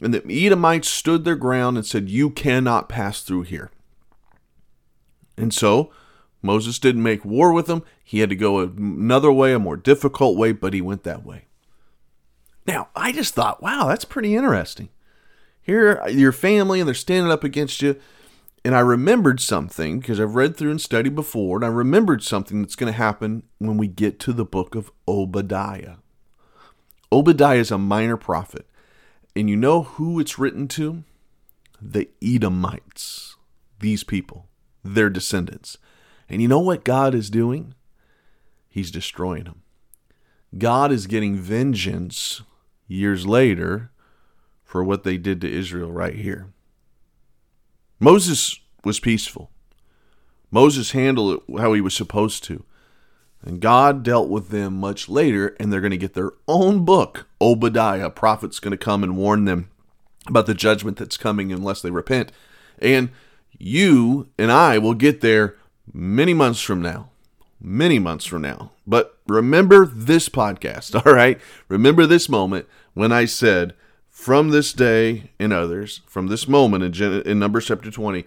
and 0.00 0.14
the 0.14 0.46
Edomites 0.46 0.88
stood 0.88 1.24
their 1.24 1.36
ground 1.36 1.76
and 1.76 1.86
said, 1.86 2.08
"You 2.08 2.30
cannot 2.30 2.88
pass 2.88 3.22
through 3.22 3.42
here." 3.42 3.70
And 5.36 5.54
so 5.54 5.90
Moses 6.42 6.78
didn't 6.78 7.02
make 7.02 7.24
war 7.24 7.52
with 7.52 7.66
them. 7.66 7.82
He 8.02 8.20
had 8.20 8.28
to 8.30 8.36
go 8.36 8.60
another 8.60 9.32
way, 9.32 9.52
a 9.52 9.58
more 9.58 9.76
difficult 9.76 10.36
way, 10.36 10.52
but 10.52 10.74
he 10.74 10.80
went 10.80 11.04
that 11.04 11.24
way. 11.24 11.44
Now, 12.66 12.88
I 12.94 13.12
just 13.12 13.34
thought, 13.34 13.62
wow, 13.62 13.88
that's 13.88 14.04
pretty 14.04 14.36
interesting. 14.36 14.90
Here, 15.62 16.06
your 16.08 16.32
family, 16.32 16.80
and 16.80 16.86
they're 16.86 16.94
standing 16.94 17.32
up 17.32 17.44
against 17.44 17.82
you. 17.82 17.96
And 18.64 18.74
I 18.74 18.80
remembered 18.80 19.40
something 19.40 20.00
because 20.00 20.20
I've 20.20 20.34
read 20.34 20.56
through 20.56 20.72
and 20.72 20.80
studied 20.80 21.14
before, 21.14 21.56
and 21.56 21.64
I 21.64 21.68
remembered 21.68 22.22
something 22.22 22.60
that's 22.60 22.74
going 22.74 22.92
to 22.92 22.96
happen 22.96 23.44
when 23.58 23.76
we 23.76 23.86
get 23.86 24.18
to 24.20 24.32
the 24.32 24.44
book 24.44 24.74
of 24.74 24.90
Obadiah. 25.06 25.96
Obadiah 27.10 27.58
is 27.58 27.70
a 27.70 27.78
minor 27.78 28.16
prophet. 28.16 28.66
And 29.34 29.48
you 29.48 29.56
know 29.56 29.82
who 29.82 30.18
it's 30.18 30.38
written 30.38 30.66
to? 30.68 31.04
The 31.80 32.08
Edomites. 32.20 33.36
These 33.78 34.02
people, 34.02 34.48
their 34.82 35.08
descendants. 35.08 35.78
And 36.28 36.42
you 36.42 36.48
know 36.48 36.58
what 36.58 36.84
God 36.84 37.14
is 37.14 37.30
doing? 37.30 37.74
He's 38.68 38.90
destroying 38.90 39.44
them. 39.44 39.62
God 40.56 40.90
is 40.90 41.06
getting 41.06 41.36
vengeance 41.36 42.42
years 42.86 43.26
later 43.26 43.90
for 44.64 44.82
what 44.82 45.04
they 45.04 45.16
did 45.16 45.40
to 45.42 45.50
Israel 45.50 45.92
right 45.92 46.14
here. 46.14 46.52
Moses 48.00 48.60
was 48.84 49.00
peaceful. 49.00 49.50
Moses 50.50 50.92
handled 50.92 51.42
it 51.48 51.60
how 51.60 51.72
he 51.72 51.80
was 51.80 51.94
supposed 51.94 52.44
to. 52.44 52.64
And 53.42 53.60
God 53.60 54.02
dealt 54.02 54.28
with 54.28 54.48
them 54.48 54.74
much 54.74 55.08
later, 55.08 55.56
and 55.60 55.72
they're 55.72 55.80
going 55.80 55.92
to 55.92 55.96
get 55.96 56.14
their 56.14 56.32
own 56.48 56.84
book. 56.84 57.26
Obadiah, 57.40 58.06
a 58.06 58.10
prophet's 58.10 58.58
going 58.58 58.72
to 58.72 58.76
come 58.76 59.04
and 59.04 59.16
warn 59.16 59.44
them 59.44 59.70
about 60.26 60.46
the 60.46 60.54
judgment 60.54 60.96
that's 60.96 61.16
coming 61.16 61.52
unless 61.52 61.80
they 61.80 61.90
repent. 61.90 62.32
And 62.80 63.10
you 63.56 64.28
and 64.38 64.50
I 64.50 64.78
will 64.78 64.94
get 64.94 65.20
there 65.20 65.56
many 65.92 66.34
months 66.34 66.60
from 66.60 66.82
now. 66.82 67.10
Many 67.60 67.98
months 67.98 68.24
from 68.24 68.42
now. 68.42 68.72
But 68.86 69.18
remember 69.26 69.86
this 69.86 70.28
podcast, 70.28 70.94
all 71.06 71.12
right? 71.12 71.40
Remember 71.68 72.06
this 72.06 72.28
moment 72.28 72.66
when 72.94 73.12
I 73.12 73.24
said, 73.24 73.74
from 74.18 74.50
this 74.50 74.72
day 74.72 75.30
and 75.38 75.52
others, 75.52 76.00
from 76.08 76.26
this 76.26 76.48
moment 76.48 76.82
in, 76.82 76.92
Gen- 76.92 77.22
in 77.22 77.38
Numbers 77.38 77.66
chapter 77.66 77.88
20, 77.88 78.24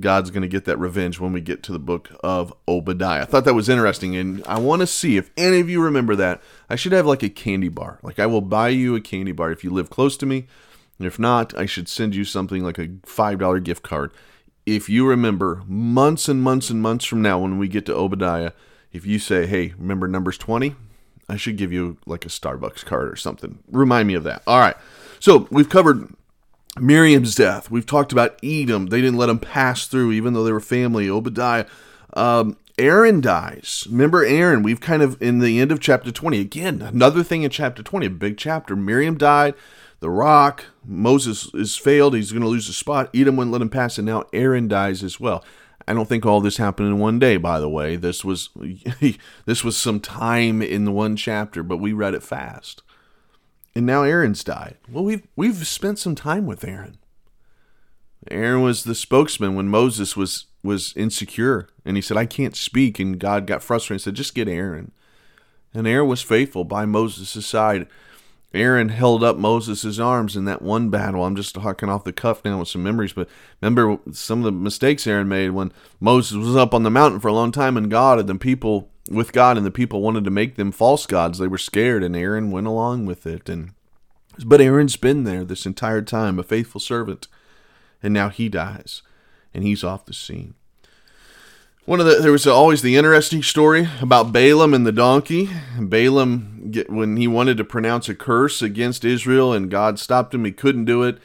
God's 0.00 0.32
going 0.32 0.42
to 0.42 0.48
get 0.48 0.64
that 0.64 0.78
revenge 0.78 1.20
when 1.20 1.32
we 1.32 1.40
get 1.40 1.62
to 1.62 1.72
the 1.72 1.78
book 1.78 2.10
of 2.24 2.52
Obadiah. 2.66 3.22
I 3.22 3.24
thought 3.24 3.44
that 3.44 3.54
was 3.54 3.68
interesting, 3.68 4.16
and 4.16 4.44
I 4.46 4.58
want 4.58 4.80
to 4.80 4.86
see 4.86 5.16
if 5.16 5.30
any 5.36 5.60
of 5.60 5.70
you 5.70 5.80
remember 5.80 6.16
that. 6.16 6.42
I 6.68 6.74
should 6.74 6.90
have 6.90 7.06
like 7.06 7.22
a 7.22 7.28
candy 7.28 7.68
bar. 7.68 8.00
Like, 8.02 8.18
I 8.18 8.26
will 8.26 8.40
buy 8.40 8.70
you 8.70 8.96
a 8.96 9.00
candy 9.00 9.30
bar 9.30 9.52
if 9.52 9.62
you 9.62 9.70
live 9.70 9.90
close 9.90 10.16
to 10.16 10.26
me. 10.26 10.48
If 10.98 11.20
not, 11.20 11.56
I 11.56 11.66
should 11.66 11.88
send 11.88 12.16
you 12.16 12.24
something 12.24 12.64
like 12.64 12.78
a 12.78 12.88
$5 12.88 13.62
gift 13.62 13.84
card. 13.84 14.10
If 14.66 14.88
you 14.88 15.06
remember 15.06 15.62
months 15.68 16.28
and 16.28 16.42
months 16.42 16.68
and 16.68 16.82
months 16.82 17.04
from 17.04 17.22
now 17.22 17.38
when 17.38 17.58
we 17.58 17.68
get 17.68 17.86
to 17.86 17.94
Obadiah, 17.94 18.50
if 18.92 19.06
you 19.06 19.20
say, 19.20 19.46
hey, 19.46 19.72
remember 19.78 20.08
Numbers 20.08 20.36
20? 20.36 20.74
I 21.28 21.36
should 21.36 21.56
give 21.56 21.72
you 21.72 21.98
like 22.06 22.26
a 22.26 22.28
Starbucks 22.28 22.84
card 22.84 23.08
or 23.08 23.16
something. 23.16 23.60
Remind 23.70 24.08
me 24.08 24.14
of 24.14 24.24
that. 24.24 24.42
All 24.44 24.58
right. 24.58 24.76
So 25.20 25.48
we've 25.50 25.68
covered 25.68 26.14
Miriam's 26.80 27.34
death. 27.34 27.70
We've 27.70 27.86
talked 27.86 28.12
about 28.12 28.38
Edom. 28.42 28.86
They 28.86 29.00
didn't 29.00 29.18
let 29.18 29.28
him 29.28 29.38
pass 29.38 29.86
through, 29.86 30.12
even 30.12 30.32
though 30.32 30.44
they 30.44 30.52
were 30.52 30.60
family. 30.60 31.08
Obadiah. 31.08 31.66
Um, 32.14 32.56
Aaron 32.78 33.20
dies. 33.20 33.86
Remember 33.90 34.24
Aaron? 34.24 34.62
We've 34.62 34.80
kind 34.80 35.02
of 35.02 35.20
in 35.20 35.40
the 35.40 35.60
end 35.60 35.72
of 35.72 35.80
chapter 35.80 36.12
20. 36.12 36.40
Again, 36.40 36.80
another 36.80 37.22
thing 37.22 37.42
in 37.42 37.50
chapter 37.50 37.82
20, 37.82 38.06
a 38.06 38.10
big 38.10 38.38
chapter. 38.38 38.76
Miriam 38.76 39.18
died. 39.18 39.54
The 40.00 40.10
rock. 40.10 40.66
Moses 40.84 41.52
is 41.54 41.76
failed. 41.76 42.14
He's 42.14 42.30
going 42.30 42.42
to 42.42 42.48
lose 42.48 42.68
the 42.68 42.72
spot. 42.72 43.10
Edom 43.12 43.36
wouldn't 43.36 43.52
let 43.52 43.62
him 43.62 43.68
pass, 43.68 43.98
and 43.98 44.06
now 44.06 44.24
Aaron 44.32 44.68
dies 44.68 45.02
as 45.02 45.18
well. 45.18 45.44
I 45.88 45.94
don't 45.94 46.08
think 46.08 46.24
all 46.24 46.40
this 46.40 46.58
happened 46.58 46.88
in 46.88 46.98
one 46.98 47.18
day. 47.18 47.36
By 47.36 47.58
the 47.58 47.68
way, 47.68 47.96
this 47.96 48.24
was 48.24 48.50
this 49.44 49.64
was 49.64 49.76
some 49.76 49.98
time 49.98 50.62
in 50.62 50.84
the 50.84 50.92
one 50.92 51.16
chapter, 51.16 51.64
but 51.64 51.78
we 51.78 51.92
read 51.92 52.14
it 52.14 52.22
fast 52.22 52.82
and 53.78 53.86
now 53.86 54.02
Aaron's 54.02 54.42
died. 54.42 54.74
Well, 54.90 55.04
we've 55.04 55.22
we've 55.36 55.64
spent 55.64 56.00
some 56.00 56.16
time 56.16 56.46
with 56.46 56.64
Aaron. 56.64 56.98
Aaron 58.28 58.60
was 58.60 58.82
the 58.82 58.94
spokesman 58.96 59.54
when 59.54 59.68
Moses 59.68 60.16
was 60.16 60.46
was 60.64 60.92
insecure, 60.96 61.68
and 61.84 61.96
he 61.96 62.02
said, 62.02 62.16
"I 62.16 62.26
can't 62.26 62.56
speak," 62.56 62.98
and 62.98 63.20
God 63.20 63.46
got 63.46 63.62
frustrated 63.62 64.00
and 64.00 64.02
said, 64.02 64.14
"Just 64.16 64.34
get 64.34 64.48
Aaron." 64.48 64.90
And 65.72 65.86
Aaron 65.86 66.08
was 66.08 66.22
faithful 66.22 66.64
by 66.64 66.86
Moses' 66.86 67.46
side. 67.46 67.86
Aaron 68.52 68.88
held 68.88 69.22
up 69.22 69.36
Moses' 69.36 70.00
arms 70.00 70.34
in 70.34 70.44
that 70.46 70.60
one 70.60 70.90
battle. 70.90 71.22
I'm 71.22 71.36
just 71.36 71.54
talking 71.54 71.88
off 71.88 72.02
the 72.02 72.12
cuff 72.12 72.44
now 72.44 72.58
with 72.58 72.68
some 72.68 72.82
memories, 72.82 73.12
but 73.12 73.28
remember 73.62 74.00
some 74.10 74.40
of 74.40 74.44
the 74.44 74.50
mistakes 74.50 75.06
Aaron 75.06 75.28
made 75.28 75.50
when 75.50 75.70
Moses 76.00 76.36
was 76.36 76.56
up 76.56 76.74
on 76.74 76.82
the 76.82 76.90
mountain 76.90 77.20
for 77.20 77.28
a 77.28 77.32
long 77.32 77.52
time 77.52 77.76
and 77.76 77.88
God 77.88 78.18
and 78.18 78.28
the 78.28 78.34
people 78.34 78.90
with 79.08 79.32
God, 79.32 79.56
and 79.56 79.66
the 79.66 79.70
people 79.70 80.02
wanted 80.02 80.24
to 80.24 80.30
make 80.30 80.56
them 80.56 80.72
false 80.72 81.06
gods. 81.06 81.38
They 81.38 81.48
were 81.48 81.58
scared, 81.58 82.02
and 82.02 82.16
Aaron 82.16 82.50
went 82.50 82.66
along 82.66 83.06
with 83.06 83.26
it. 83.26 83.48
And 83.48 83.72
but 84.44 84.60
Aaron's 84.60 84.96
been 84.96 85.24
there 85.24 85.44
this 85.44 85.66
entire 85.66 86.02
time, 86.02 86.38
a 86.38 86.42
faithful 86.42 86.80
servant, 86.80 87.26
and 88.02 88.14
now 88.14 88.28
he 88.28 88.48
dies, 88.48 89.02
and 89.52 89.64
he's 89.64 89.82
off 89.82 90.06
the 90.06 90.14
scene. 90.14 90.54
One 91.84 92.00
of 92.00 92.06
the 92.06 92.16
there 92.16 92.32
was 92.32 92.46
always 92.46 92.82
the 92.82 92.96
interesting 92.96 93.42
story 93.42 93.88
about 94.02 94.32
Balaam 94.32 94.74
and 94.74 94.86
the 94.86 94.92
donkey. 94.92 95.48
Balaam, 95.80 96.72
when 96.88 97.16
he 97.16 97.26
wanted 97.26 97.56
to 97.56 97.64
pronounce 97.64 98.10
a 98.10 98.14
curse 98.14 98.60
against 98.60 99.06
Israel, 99.06 99.54
and 99.54 99.70
God 99.70 99.98
stopped 99.98 100.34
him, 100.34 100.44
he 100.44 100.52
couldn't 100.52 100.84
do 100.84 101.02
it. 101.02 101.18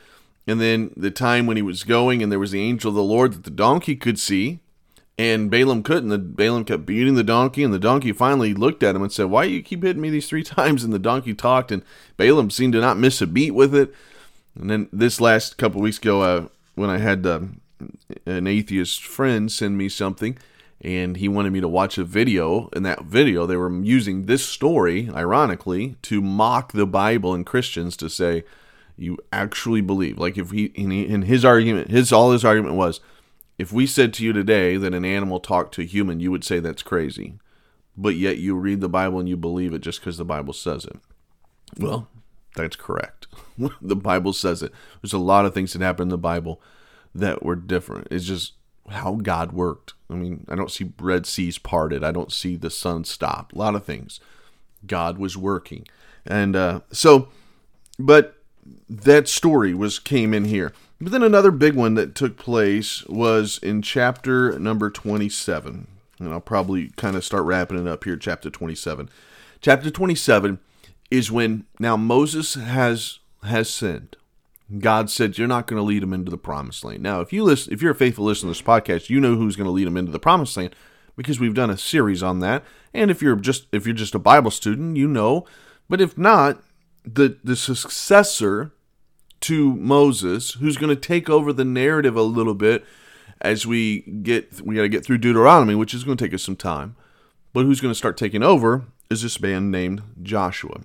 And 0.47 0.59
then 0.59 0.91
the 0.95 1.11
time 1.11 1.47
when 1.47 1.57
he 1.57 1.63
was 1.63 1.83
going, 1.83 2.23
and 2.23 2.31
there 2.31 2.39
was 2.39 2.51
the 2.51 2.61
angel 2.61 2.89
of 2.89 2.95
the 2.95 3.03
Lord 3.03 3.33
that 3.33 3.43
the 3.43 3.49
donkey 3.49 3.95
could 3.95 4.19
see, 4.19 4.59
and 5.17 5.51
Balaam 5.51 5.83
couldn't. 5.83 6.09
The 6.09 6.17
Balaam 6.17 6.65
kept 6.65 6.85
beating 6.85 7.15
the 7.15 7.23
donkey, 7.23 7.63
and 7.63 7.73
the 7.73 7.79
donkey 7.79 8.11
finally 8.11 8.53
looked 8.53 8.83
at 8.83 8.95
him 8.95 9.03
and 9.03 9.11
said, 9.11 9.25
"Why 9.25 9.43
you 9.43 9.61
keep 9.61 9.83
hitting 9.83 10.01
me 10.01 10.09
these 10.09 10.27
three 10.27 10.43
times?" 10.43 10.83
And 10.83 10.93
the 10.93 10.99
donkey 10.99 11.33
talked, 11.33 11.71
and 11.71 11.83
Balaam 12.17 12.49
seemed 12.49 12.73
to 12.73 12.81
not 12.81 12.97
miss 12.97 13.21
a 13.21 13.27
beat 13.27 13.51
with 13.51 13.75
it. 13.75 13.93
And 14.59 14.69
then 14.69 14.89
this 14.91 15.21
last 15.21 15.57
couple 15.57 15.81
weeks 15.81 15.97
ago, 15.97 16.21
uh, 16.21 16.47
when 16.75 16.89
I 16.89 16.97
had 16.97 17.25
uh, 17.25 17.41
an 18.25 18.47
atheist 18.47 19.03
friend 19.03 19.51
send 19.51 19.77
me 19.77 19.89
something, 19.89 20.37
and 20.81 21.17
he 21.17 21.27
wanted 21.27 21.53
me 21.53 21.61
to 21.61 21.67
watch 21.67 21.97
a 21.97 22.03
video. 22.03 22.69
In 22.75 22.83
that 22.83 23.03
video, 23.03 23.45
they 23.45 23.55
were 23.55 23.71
using 23.71 24.25
this 24.25 24.45
story, 24.45 25.09
ironically, 25.13 25.95
to 26.03 26.21
mock 26.21 26.71
the 26.71 26.87
Bible 26.87 27.33
and 27.33 27.45
Christians 27.45 27.95
to 27.97 28.09
say, 28.09 28.45
"You 28.97 29.19
actually 29.31 29.81
believe." 29.81 30.17
Like 30.17 30.39
if 30.39 30.49
he 30.49 30.65
in 30.65 31.21
his 31.23 31.45
argument, 31.45 31.91
his 31.91 32.11
all 32.11 32.31
his 32.31 32.43
argument 32.43 32.75
was 32.75 32.99
if 33.57 33.71
we 33.71 33.85
said 33.85 34.13
to 34.13 34.23
you 34.23 34.33
today 34.33 34.77
that 34.77 34.93
an 34.93 35.05
animal 35.05 35.39
talked 35.39 35.73
to 35.75 35.81
a 35.81 35.85
human, 35.85 36.19
you 36.19 36.31
would 36.31 36.43
say 36.43 36.59
that's 36.59 36.83
crazy. 36.83 37.39
But 37.95 38.15
yet 38.15 38.37
you 38.37 38.55
read 38.55 38.81
the 38.81 38.89
Bible 38.89 39.19
and 39.19 39.29
you 39.29 39.37
believe 39.37 39.73
it 39.73 39.81
just 39.81 39.99
because 39.99 40.17
the 40.17 40.25
Bible 40.25 40.53
says 40.53 40.85
it. 40.85 40.97
Well, 41.77 42.07
that's 42.55 42.75
correct. 42.75 43.27
the 43.81 43.95
Bible 43.95 44.33
says 44.33 44.63
it. 44.63 44.71
There's 45.01 45.13
a 45.13 45.19
lot 45.19 45.45
of 45.45 45.53
things 45.53 45.73
that 45.73 45.81
happen 45.81 46.03
in 46.03 46.09
the 46.09 46.17
Bible 46.17 46.61
that 47.13 47.43
were 47.43 47.55
different. 47.55 48.07
It's 48.09 48.25
just 48.25 48.53
how 48.89 49.15
God 49.15 49.51
worked. 49.51 49.93
I 50.09 50.15
mean, 50.15 50.45
I 50.49 50.55
don't 50.55 50.71
see 50.71 50.91
Red 50.99 51.25
Seas 51.25 51.57
parted. 51.57 52.03
I 52.03 52.11
don't 52.11 52.31
see 52.31 52.55
the 52.55 52.69
sun 52.69 53.03
stop. 53.03 53.53
A 53.53 53.57
lot 53.57 53.75
of 53.75 53.85
things. 53.85 54.19
God 54.85 55.17
was 55.17 55.37
working. 55.37 55.87
And 56.25 56.55
uh, 56.55 56.81
so, 56.91 57.29
but 57.99 58.37
that 58.89 59.27
story 59.27 59.73
was 59.73 59.99
came 59.99 60.33
in 60.33 60.45
here. 60.45 60.73
But 61.03 61.11
then 61.11 61.23
another 61.23 61.51
big 61.51 61.75
one 61.75 61.95
that 61.95 62.15
took 62.15 62.37
place 62.37 63.03
was 63.07 63.59
in 63.61 63.81
chapter 63.81 64.57
number 64.57 64.89
27. 64.89 65.87
And 66.19 66.33
I'll 66.33 66.39
probably 66.39 66.91
kind 66.95 67.17
of 67.17 67.25
start 67.25 67.43
wrapping 67.43 67.77
it 67.77 67.89
up 67.89 68.05
here, 68.05 68.15
chapter 68.15 68.49
27. 68.49 69.09
Chapter 69.59 69.91
27 69.91 70.59
is 71.11 71.31
when 71.31 71.65
now 71.77 71.97
Moses 71.97 72.53
has 72.53 73.19
has 73.43 73.69
sinned. 73.69 74.15
God 74.79 75.09
said, 75.09 75.37
"You're 75.37 75.47
not 75.47 75.67
going 75.67 75.77
to 75.79 75.83
lead 75.83 76.03
him 76.03 76.13
into 76.13 76.31
the 76.31 76.37
promised 76.37 76.85
land." 76.85 77.03
Now, 77.03 77.19
if 77.19 77.33
you 77.33 77.43
listen, 77.43 77.73
if 77.73 77.81
you're 77.81 77.91
a 77.91 77.95
faithful 77.95 78.25
listener 78.25 78.53
to 78.53 78.57
this 78.57 78.65
podcast, 78.65 79.09
you 79.09 79.19
know 79.19 79.35
who's 79.35 79.57
going 79.57 79.65
to 79.65 79.71
lead 79.71 79.87
him 79.87 79.97
into 79.97 80.11
the 80.11 80.19
promised 80.19 80.55
land 80.55 80.73
because 81.17 81.39
we've 81.39 81.53
done 81.53 81.69
a 81.69 81.77
series 81.77 82.23
on 82.23 82.39
that. 82.39 82.63
And 82.93 83.11
if 83.11 83.21
you're 83.21 83.35
just 83.35 83.67
if 83.71 83.85
you're 83.85 83.93
just 83.93 84.15
a 84.15 84.19
Bible 84.19 84.51
student, 84.51 84.95
you 84.95 85.07
know. 85.07 85.45
But 85.89 85.99
if 85.99 86.17
not, 86.17 86.63
the 87.05 87.37
the 87.43 87.57
successor 87.57 88.71
to 89.43 89.75
Moses, 89.75 90.51
who's 90.51 90.77
going 90.77 90.93
to 90.93 91.01
take 91.01 91.29
over 91.29 91.51
the 91.51 91.65
narrative 91.65 92.15
a 92.15 92.21
little 92.21 92.53
bit 92.53 92.85
as 93.41 93.67
we 93.67 94.01
get 94.01 94.61
we 94.61 94.75
got 94.75 94.83
to 94.83 94.89
get 94.89 95.05
through 95.05 95.17
Deuteronomy, 95.17 95.75
which 95.75 95.93
is 95.93 96.03
going 96.03 96.17
to 96.17 96.23
take 96.23 96.33
us 96.33 96.43
some 96.43 96.55
time. 96.55 96.95
But 97.51 97.65
who's 97.65 97.81
going 97.81 97.91
to 97.91 97.97
start 97.97 98.17
taking 98.17 98.41
over 98.41 98.85
is 99.09 99.21
this 99.21 99.39
man 99.39 99.69
named 99.69 100.01
Joshua. 100.21 100.81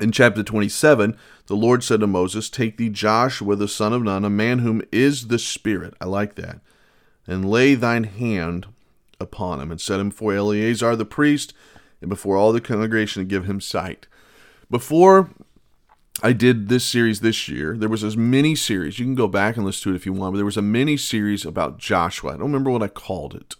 In 0.00 0.12
chapter 0.12 0.44
27, 0.44 1.16
the 1.46 1.56
Lord 1.56 1.82
said 1.82 2.00
to 2.00 2.06
Moses, 2.06 2.48
Take 2.48 2.76
thee 2.76 2.88
Joshua 2.88 3.56
the 3.56 3.66
son 3.66 3.92
of 3.92 4.02
Nun, 4.02 4.24
a 4.24 4.30
man 4.30 4.60
whom 4.60 4.82
is 4.92 5.26
the 5.26 5.40
Spirit. 5.40 5.94
I 6.00 6.04
like 6.04 6.36
that. 6.36 6.60
And 7.26 7.50
lay 7.50 7.74
thine 7.74 8.04
hand 8.04 8.66
upon 9.18 9.60
him, 9.60 9.72
and 9.72 9.80
set 9.80 9.98
him 9.98 10.10
before 10.10 10.34
Eleazar 10.34 10.94
the 10.94 11.04
priest, 11.04 11.52
and 12.00 12.08
before 12.08 12.36
all 12.36 12.52
the 12.52 12.60
congregation, 12.60 13.22
and 13.22 13.30
give 13.30 13.46
him 13.46 13.60
sight. 13.60 14.06
Before 14.70 15.30
I 16.20 16.32
did 16.32 16.68
this 16.68 16.84
series 16.84 17.20
this 17.20 17.48
year, 17.48 17.76
there 17.76 17.88
was 17.88 18.02
this 18.02 18.16
mini 18.16 18.56
series. 18.56 18.98
You 18.98 19.04
can 19.04 19.14
go 19.14 19.28
back 19.28 19.56
and 19.56 19.64
listen 19.64 19.84
to 19.84 19.90
it 19.92 19.96
if 19.96 20.04
you 20.04 20.12
want, 20.12 20.32
but 20.32 20.38
there 20.38 20.44
was 20.44 20.56
a 20.56 20.62
mini 20.62 20.96
series 20.96 21.44
about 21.44 21.78
Joshua. 21.78 22.30
I 22.30 22.32
don't 22.32 22.46
remember 22.46 22.72
what 22.72 22.82
I 22.82 22.88
called 22.88 23.36
it. 23.36 23.54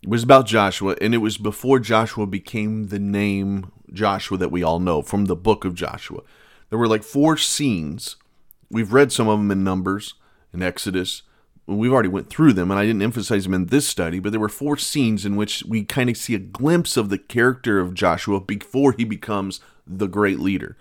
It 0.00 0.08
was 0.08 0.22
about 0.22 0.46
Joshua, 0.46 0.94
and 1.00 1.12
it 1.12 1.18
was 1.18 1.38
before 1.38 1.80
Joshua 1.80 2.24
became 2.26 2.88
the 2.88 3.00
name 3.00 3.72
Joshua 3.92 4.38
that 4.38 4.52
we 4.52 4.62
all 4.62 4.78
know 4.78 5.02
from 5.02 5.24
the 5.24 5.34
book 5.34 5.64
of 5.64 5.74
Joshua. 5.74 6.20
There 6.70 6.78
were 6.78 6.86
like 6.86 7.02
four 7.02 7.36
scenes. 7.36 8.14
We've 8.70 8.92
read 8.92 9.10
some 9.10 9.26
of 9.26 9.38
them 9.40 9.50
in 9.50 9.64
Numbers 9.64 10.14
in 10.54 10.62
Exodus. 10.62 11.22
We've 11.66 11.92
already 11.92 12.08
went 12.08 12.30
through 12.30 12.52
them, 12.52 12.70
and 12.70 12.78
I 12.78 12.86
didn't 12.86 13.02
emphasize 13.02 13.42
them 13.42 13.54
in 13.54 13.66
this 13.66 13.88
study, 13.88 14.20
but 14.20 14.30
there 14.30 14.40
were 14.40 14.48
four 14.48 14.76
scenes 14.76 15.26
in 15.26 15.34
which 15.34 15.64
we 15.66 15.82
kind 15.82 16.08
of 16.08 16.16
see 16.16 16.36
a 16.36 16.38
glimpse 16.38 16.96
of 16.96 17.08
the 17.08 17.18
character 17.18 17.80
of 17.80 17.94
Joshua 17.94 18.38
before 18.38 18.92
he 18.92 19.04
becomes 19.04 19.58
the 19.84 20.06
great 20.06 20.38
leader. 20.38 20.76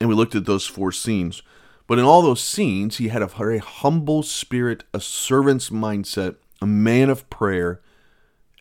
And 0.00 0.08
we 0.08 0.14
looked 0.14 0.34
at 0.34 0.46
those 0.46 0.66
four 0.66 0.92
scenes. 0.92 1.42
But 1.86 1.98
in 1.98 2.04
all 2.04 2.22
those 2.22 2.42
scenes, 2.42 2.98
he 2.98 3.08
had 3.08 3.22
a 3.22 3.26
very 3.26 3.58
humble 3.58 4.22
spirit, 4.22 4.84
a 4.92 5.00
servant's 5.00 5.70
mindset, 5.70 6.36
a 6.60 6.66
man 6.66 7.08
of 7.08 7.28
prayer, 7.30 7.80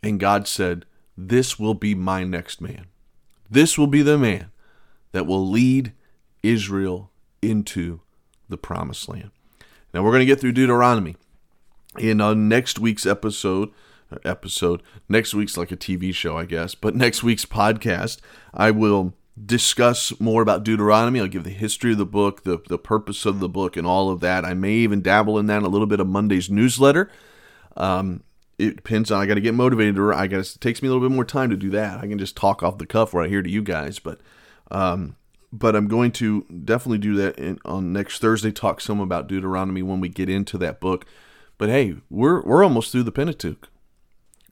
and 0.01 0.19
God 0.19 0.47
said, 0.47 0.85
This 1.17 1.59
will 1.59 1.73
be 1.73 1.93
my 1.93 2.23
next 2.23 2.61
man. 2.61 2.87
This 3.49 3.77
will 3.77 3.87
be 3.87 4.01
the 4.01 4.17
man 4.17 4.51
that 5.11 5.25
will 5.25 5.47
lead 5.47 5.93
Israel 6.43 7.11
into 7.41 8.01
the 8.49 8.57
promised 8.57 9.09
land. 9.09 9.31
Now 9.93 10.03
we're 10.03 10.11
going 10.11 10.21
to 10.21 10.25
get 10.25 10.39
through 10.39 10.53
Deuteronomy. 10.53 11.15
In 11.97 12.21
uh, 12.21 12.33
next 12.33 12.77
week's 12.77 13.05
episode, 13.05 13.71
episode, 14.23 14.83
next 15.09 15.33
week's 15.33 15.57
like 15.57 15.71
a 15.71 15.77
TV 15.77 16.13
show, 16.13 16.37
I 16.37 16.45
guess, 16.45 16.75
but 16.75 16.95
next 16.95 17.23
week's 17.23 17.45
podcast, 17.45 18.19
I 18.53 18.71
will 18.71 19.13
discuss 19.45 20.19
more 20.19 20.41
about 20.41 20.63
Deuteronomy. 20.63 21.19
I'll 21.19 21.27
give 21.27 21.43
the 21.43 21.49
history 21.49 21.91
of 21.91 21.97
the 21.97 22.05
book, 22.05 22.43
the, 22.43 22.59
the 22.67 22.77
purpose 22.77 23.25
of 23.25 23.39
the 23.39 23.49
book, 23.49 23.77
and 23.77 23.85
all 23.85 24.09
of 24.09 24.19
that. 24.21 24.45
I 24.45 24.53
may 24.53 24.73
even 24.73 25.01
dabble 25.01 25.37
in 25.37 25.47
that 25.47 25.63
a 25.63 25.67
little 25.67 25.87
bit 25.87 25.99
of 25.99 26.07
Monday's 26.07 26.49
newsletter. 26.49 27.11
Um, 27.75 28.23
it 28.57 28.77
depends 28.77 29.11
on 29.11 29.21
I 29.21 29.27
got 29.27 29.35
to 29.35 29.41
get 29.41 29.53
motivated 29.53 29.99
or 29.99 30.13
I 30.13 30.27
got 30.27 30.39
it 30.39 30.57
takes 30.59 30.81
me 30.81 30.87
a 30.87 30.91
little 30.91 31.07
bit 31.07 31.13
more 31.13 31.25
time 31.25 31.49
to 31.51 31.57
do 31.57 31.69
that. 31.71 31.99
I 31.99 32.07
can 32.07 32.17
just 32.17 32.35
talk 32.35 32.63
off 32.63 32.79
the 32.79 32.87
cuff 32.87 33.13
right 33.13 33.29
here 33.29 33.43
to 33.43 33.49
you 33.49 33.61
guys, 33.61 33.99
but 33.99 34.19
um, 34.71 35.15
but 35.53 35.75
I'm 35.75 35.87
going 35.87 36.11
to 36.13 36.41
definitely 36.43 36.97
do 36.97 37.15
that 37.15 37.37
in, 37.37 37.59
on 37.63 37.93
next 37.93 38.19
Thursday. 38.19 38.51
Talk 38.51 38.81
some 38.81 38.99
about 38.99 39.27
Deuteronomy 39.27 39.83
when 39.83 39.99
we 39.99 40.09
get 40.09 40.29
into 40.29 40.57
that 40.57 40.79
book. 40.79 41.05
But 41.57 41.69
hey, 41.69 41.97
we're 42.09 42.41
we're 42.41 42.63
almost 42.63 42.91
through 42.91 43.03
the 43.03 43.11
Pentateuch. 43.11 43.69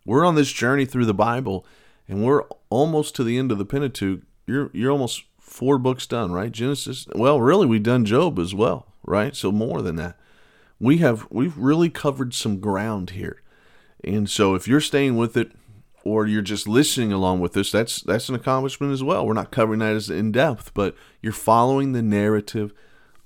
We're 0.06 0.26
on 0.26 0.36
this 0.36 0.52
journey 0.52 0.86
through 0.86 1.06
the 1.06 1.14
Bible, 1.14 1.66
and 2.08 2.24
we're 2.24 2.44
almost 2.70 3.16
to 3.16 3.24
the 3.24 3.40
end 3.40 3.52
of 3.52 3.58
the 3.58 3.66
Pentateuch. 3.66 4.22
You're 4.48 4.70
you're 4.74 4.92
almost 4.92 5.24
four 5.40 5.78
books 5.78 6.06
done, 6.06 6.32
right? 6.32 6.52
Genesis. 6.52 7.08
Well, 7.16 7.40
really, 7.40 7.66
we've 7.66 7.84
done 7.84 8.06
Job 8.06 8.40
as 8.40 8.54
well, 8.54 8.88
right? 9.06 9.36
So 9.36 9.52
more 9.52 9.82
than 9.82 9.96
that, 9.98 10.18
we 10.80 10.98
have 10.98 11.28
we've 11.30 11.58
really 11.58 11.90
covered 11.90 12.34
some 12.34 12.60
ground 12.60 13.12
here. 13.12 13.42
And 14.04 14.30
so 14.30 14.54
if 14.54 14.68
you're 14.68 14.82
staying 14.82 15.18
with 15.18 15.36
it 15.36 15.52
or 16.04 16.28
you're 16.28 16.42
just 16.42 16.68
listening 16.68 17.12
along 17.12 17.40
with 17.40 17.58
us, 17.58 17.72
that's 17.72 18.02
that's 18.02 18.30
an 18.30 18.36
accomplishment 18.36 18.94
as 18.94 19.04
well. 19.04 19.26
We're 19.26 19.34
not 19.34 19.52
covering 19.52 19.80
that 19.80 19.96
as 19.96 20.10
in 20.10 20.32
depth, 20.32 20.74
but 20.74 20.96
you're 21.22 21.34
following 21.34 21.94
the 21.94 22.04
narrative 22.04 22.74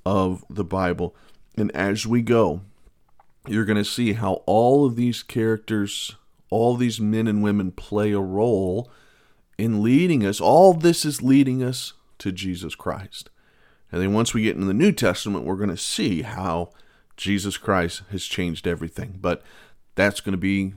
of 0.05 0.45
the 0.49 0.63
Bible. 0.63 1.15
And 1.57 1.71
as 1.75 2.07
we 2.07 2.21
go, 2.21 2.61
you're 3.47 3.65
going 3.65 3.77
to 3.77 3.83
see 3.83 4.13
how 4.13 4.43
all 4.45 4.85
of 4.85 4.95
these 4.95 5.23
characters, 5.23 6.15
all 6.49 6.75
these 6.75 6.99
men 7.01 7.27
and 7.27 7.43
women 7.43 7.71
play 7.71 8.11
a 8.13 8.19
role 8.19 8.89
in 9.59 9.83
leading 9.83 10.25
us. 10.25 10.39
All 10.39 10.73
this 10.73 11.05
is 11.05 11.21
leading 11.21 11.61
us 11.61 11.93
to 12.19 12.31
Jesus 12.31 12.75
Christ. 12.75 13.29
And 13.91 14.01
then 14.01 14.13
once 14.13 14.33
we 14.33 14.43
get 14.43 14.55
into 14.55 14.67
the 14.67 14.73
New 14.73 14.91
Testament, 14.91 15.45
we're 15.45 15.55
going 15.55 15.69
to 15.69 15.77
see 15.77 16.21
how 16.21 16.69
Jesus 17.17 17.57
Christ 17.57 18.03
has 18.11 18.25
changed 18.25 18.67
everything. 18.67 19.17
But 19.19 19.43
that's 19.95 20.21
going 20.21 20.33
to 20.33 20.37
be 20.37 20.73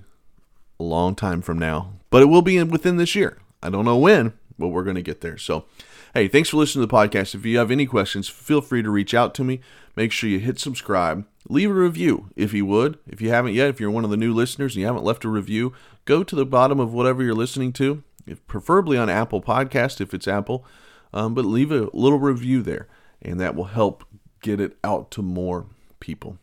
a 0.81 0.83
long 0.83 1.15
time 1.15 1.43
from 1.43 1.59
now, 1.59 1.93
but 2.11 2.23
it 2.23 2.27
will 2.27 2.43
be 2.43 2.63
within 2.65 2.97
this 2.97 3.15
year. 3.15 3.39
I 3.63 3.71
don't 3.71 3.85
know 3.85 3.99
when, 3.99 4.33
but 4.59 4.69
we're 4.69 4.83
going 4.83 4.97
to 4.97 5.03
get 5.03 5.21
there. 5.21 5.39
So, 5.39 5.67
hey, 6.15 6.27
thanks 6.27 6.49
for 6.49 6.57
listening 6.57 6.87
to 6.87 6.91
the 6.91 6.97
podcast. 6.97 7.35
If 7.35 7.47
you 7.47 7.59
have 7.59 7.71
any 7.71 7.87
questions, 7.87 8.29
feel 8.29 8.61
free 8.61 8.83
to 8.83 8.91
reach 8.91 9.15
out 9.15 9.35
to 9.35 9.45
me. 9.45 9.61
Make 9.95 10.11
sure 10.11 10.29
you 10.29 10.41
hit 10.41 10.59
subscribe. 10.59 11.25
Leave 11.49 11.71
a 11.71 11.75
review 11.75 12.31
if 12.35 12.53
you 12.53 12.67
would. 12.67 12.99
If 13.07 13.21
you 13.21 13.31
haven't 13.31 13.55
yet, 13.55 13.69
if 13.69 13.79
you're 13.79 13.91
one 13.91 14.05
of 14.05 14.11
the 14.11 14.17
new 14.17 14.35
listeners 14.35 14.75
and 14.75 14.81
you 14.81 14.87
haven't 14.87 15.05
left 15.05 15.25
a 15.25 15.29
review, 15.29 15.73
go 16.05 16.25
to 16.25 16.35
the 16.35 16.47
bottom 16.47 16.81
of 16.81 16.93
whatever 16.93 17.23
you're 17.23 17.35
listening 17.35 17.73
to, 17.75 18.03
if, 18.27 18.47
preferably 18.47 18.97
on 18.97 19.09
Apple 19.09 19.43
Podcast 19.43 20.01
if 20.01 20.15
it's 20.15 20.29
Apple, 20.29 20.65
um, 21.13 21.35
but 21.35 21.45
leave 21.45 21.71
a 21.71 21.89
little 21.93 22.19
review 22.19 22.63
there, 22.63 22.89
and 23.21 23.41
that 23.41 23.55
will 23.55 23.65
help 23.65 24.05
get 24.41 24.61
it 24.61 24.77
out 24.83 25.11
to 25.13 25.23
more 25.23 25.67
people 26.01 26.39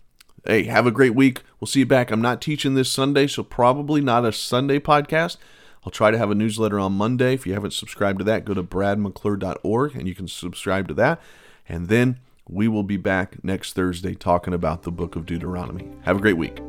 hey, 0.46 0.64
have 0.64 0.88
a 0.88 0.92
great 0.92 1.16
week. 1.16 1.44
We'll 1.60 1.68
see 1.68 1.80
you 1.80 1.86
back. 1.86 2.12
I'm 2.12 2.22
not 2.22 2.42
teaching 2.42 2.76
this 2.76 2.92
Sunday, 2.92 3.28
so 3.28 3.44
probably 3.44 4.02
not 4.02 4.26
a 4.26 4.32
Sunday 4.32 4.80
podcast. 4.80 5.38
I'll 5.86 5.92
try 5.92 6.12
to 6.12 6.18
have 6.18 6.32
a 6.32 6.36
newsletter 6.36 6.80
on 6.80 6.94
Monday. 6.94 7.34
If 7.34 7.48
you 7.48 7.54
haven't 7.54 7.74
subscribed 7.74 8.20
to 8.20 8.26
that, 8.26 8.46
go 8.46 8.54
to 8.54 8.64
bradmcclure.org 8.64 9.96
and 9.96 10.08
you 10.08 10.16
can 10.16 10.28
subscribe 10.28 10.88
to 10.90 10.94
that. 10.96 11.22
And 11.68 11.88
then 11.88 12.20
we 12.50 12.68
will 12.68 12.84
be 12.84 12.98
back 12.98 13.44
next 13.44 13.74
Thursday 13.74 14.16
talking 14.16 14.54
about 14.54 14.84
the 14.84 14.92
book 14.92 15.16
of 15.16 15.26
Deuteronomy. 15.26 15.90
Have 16.02 16.18
a 16.18 16.22
great 16.22 16.38
week. 16.38 16.60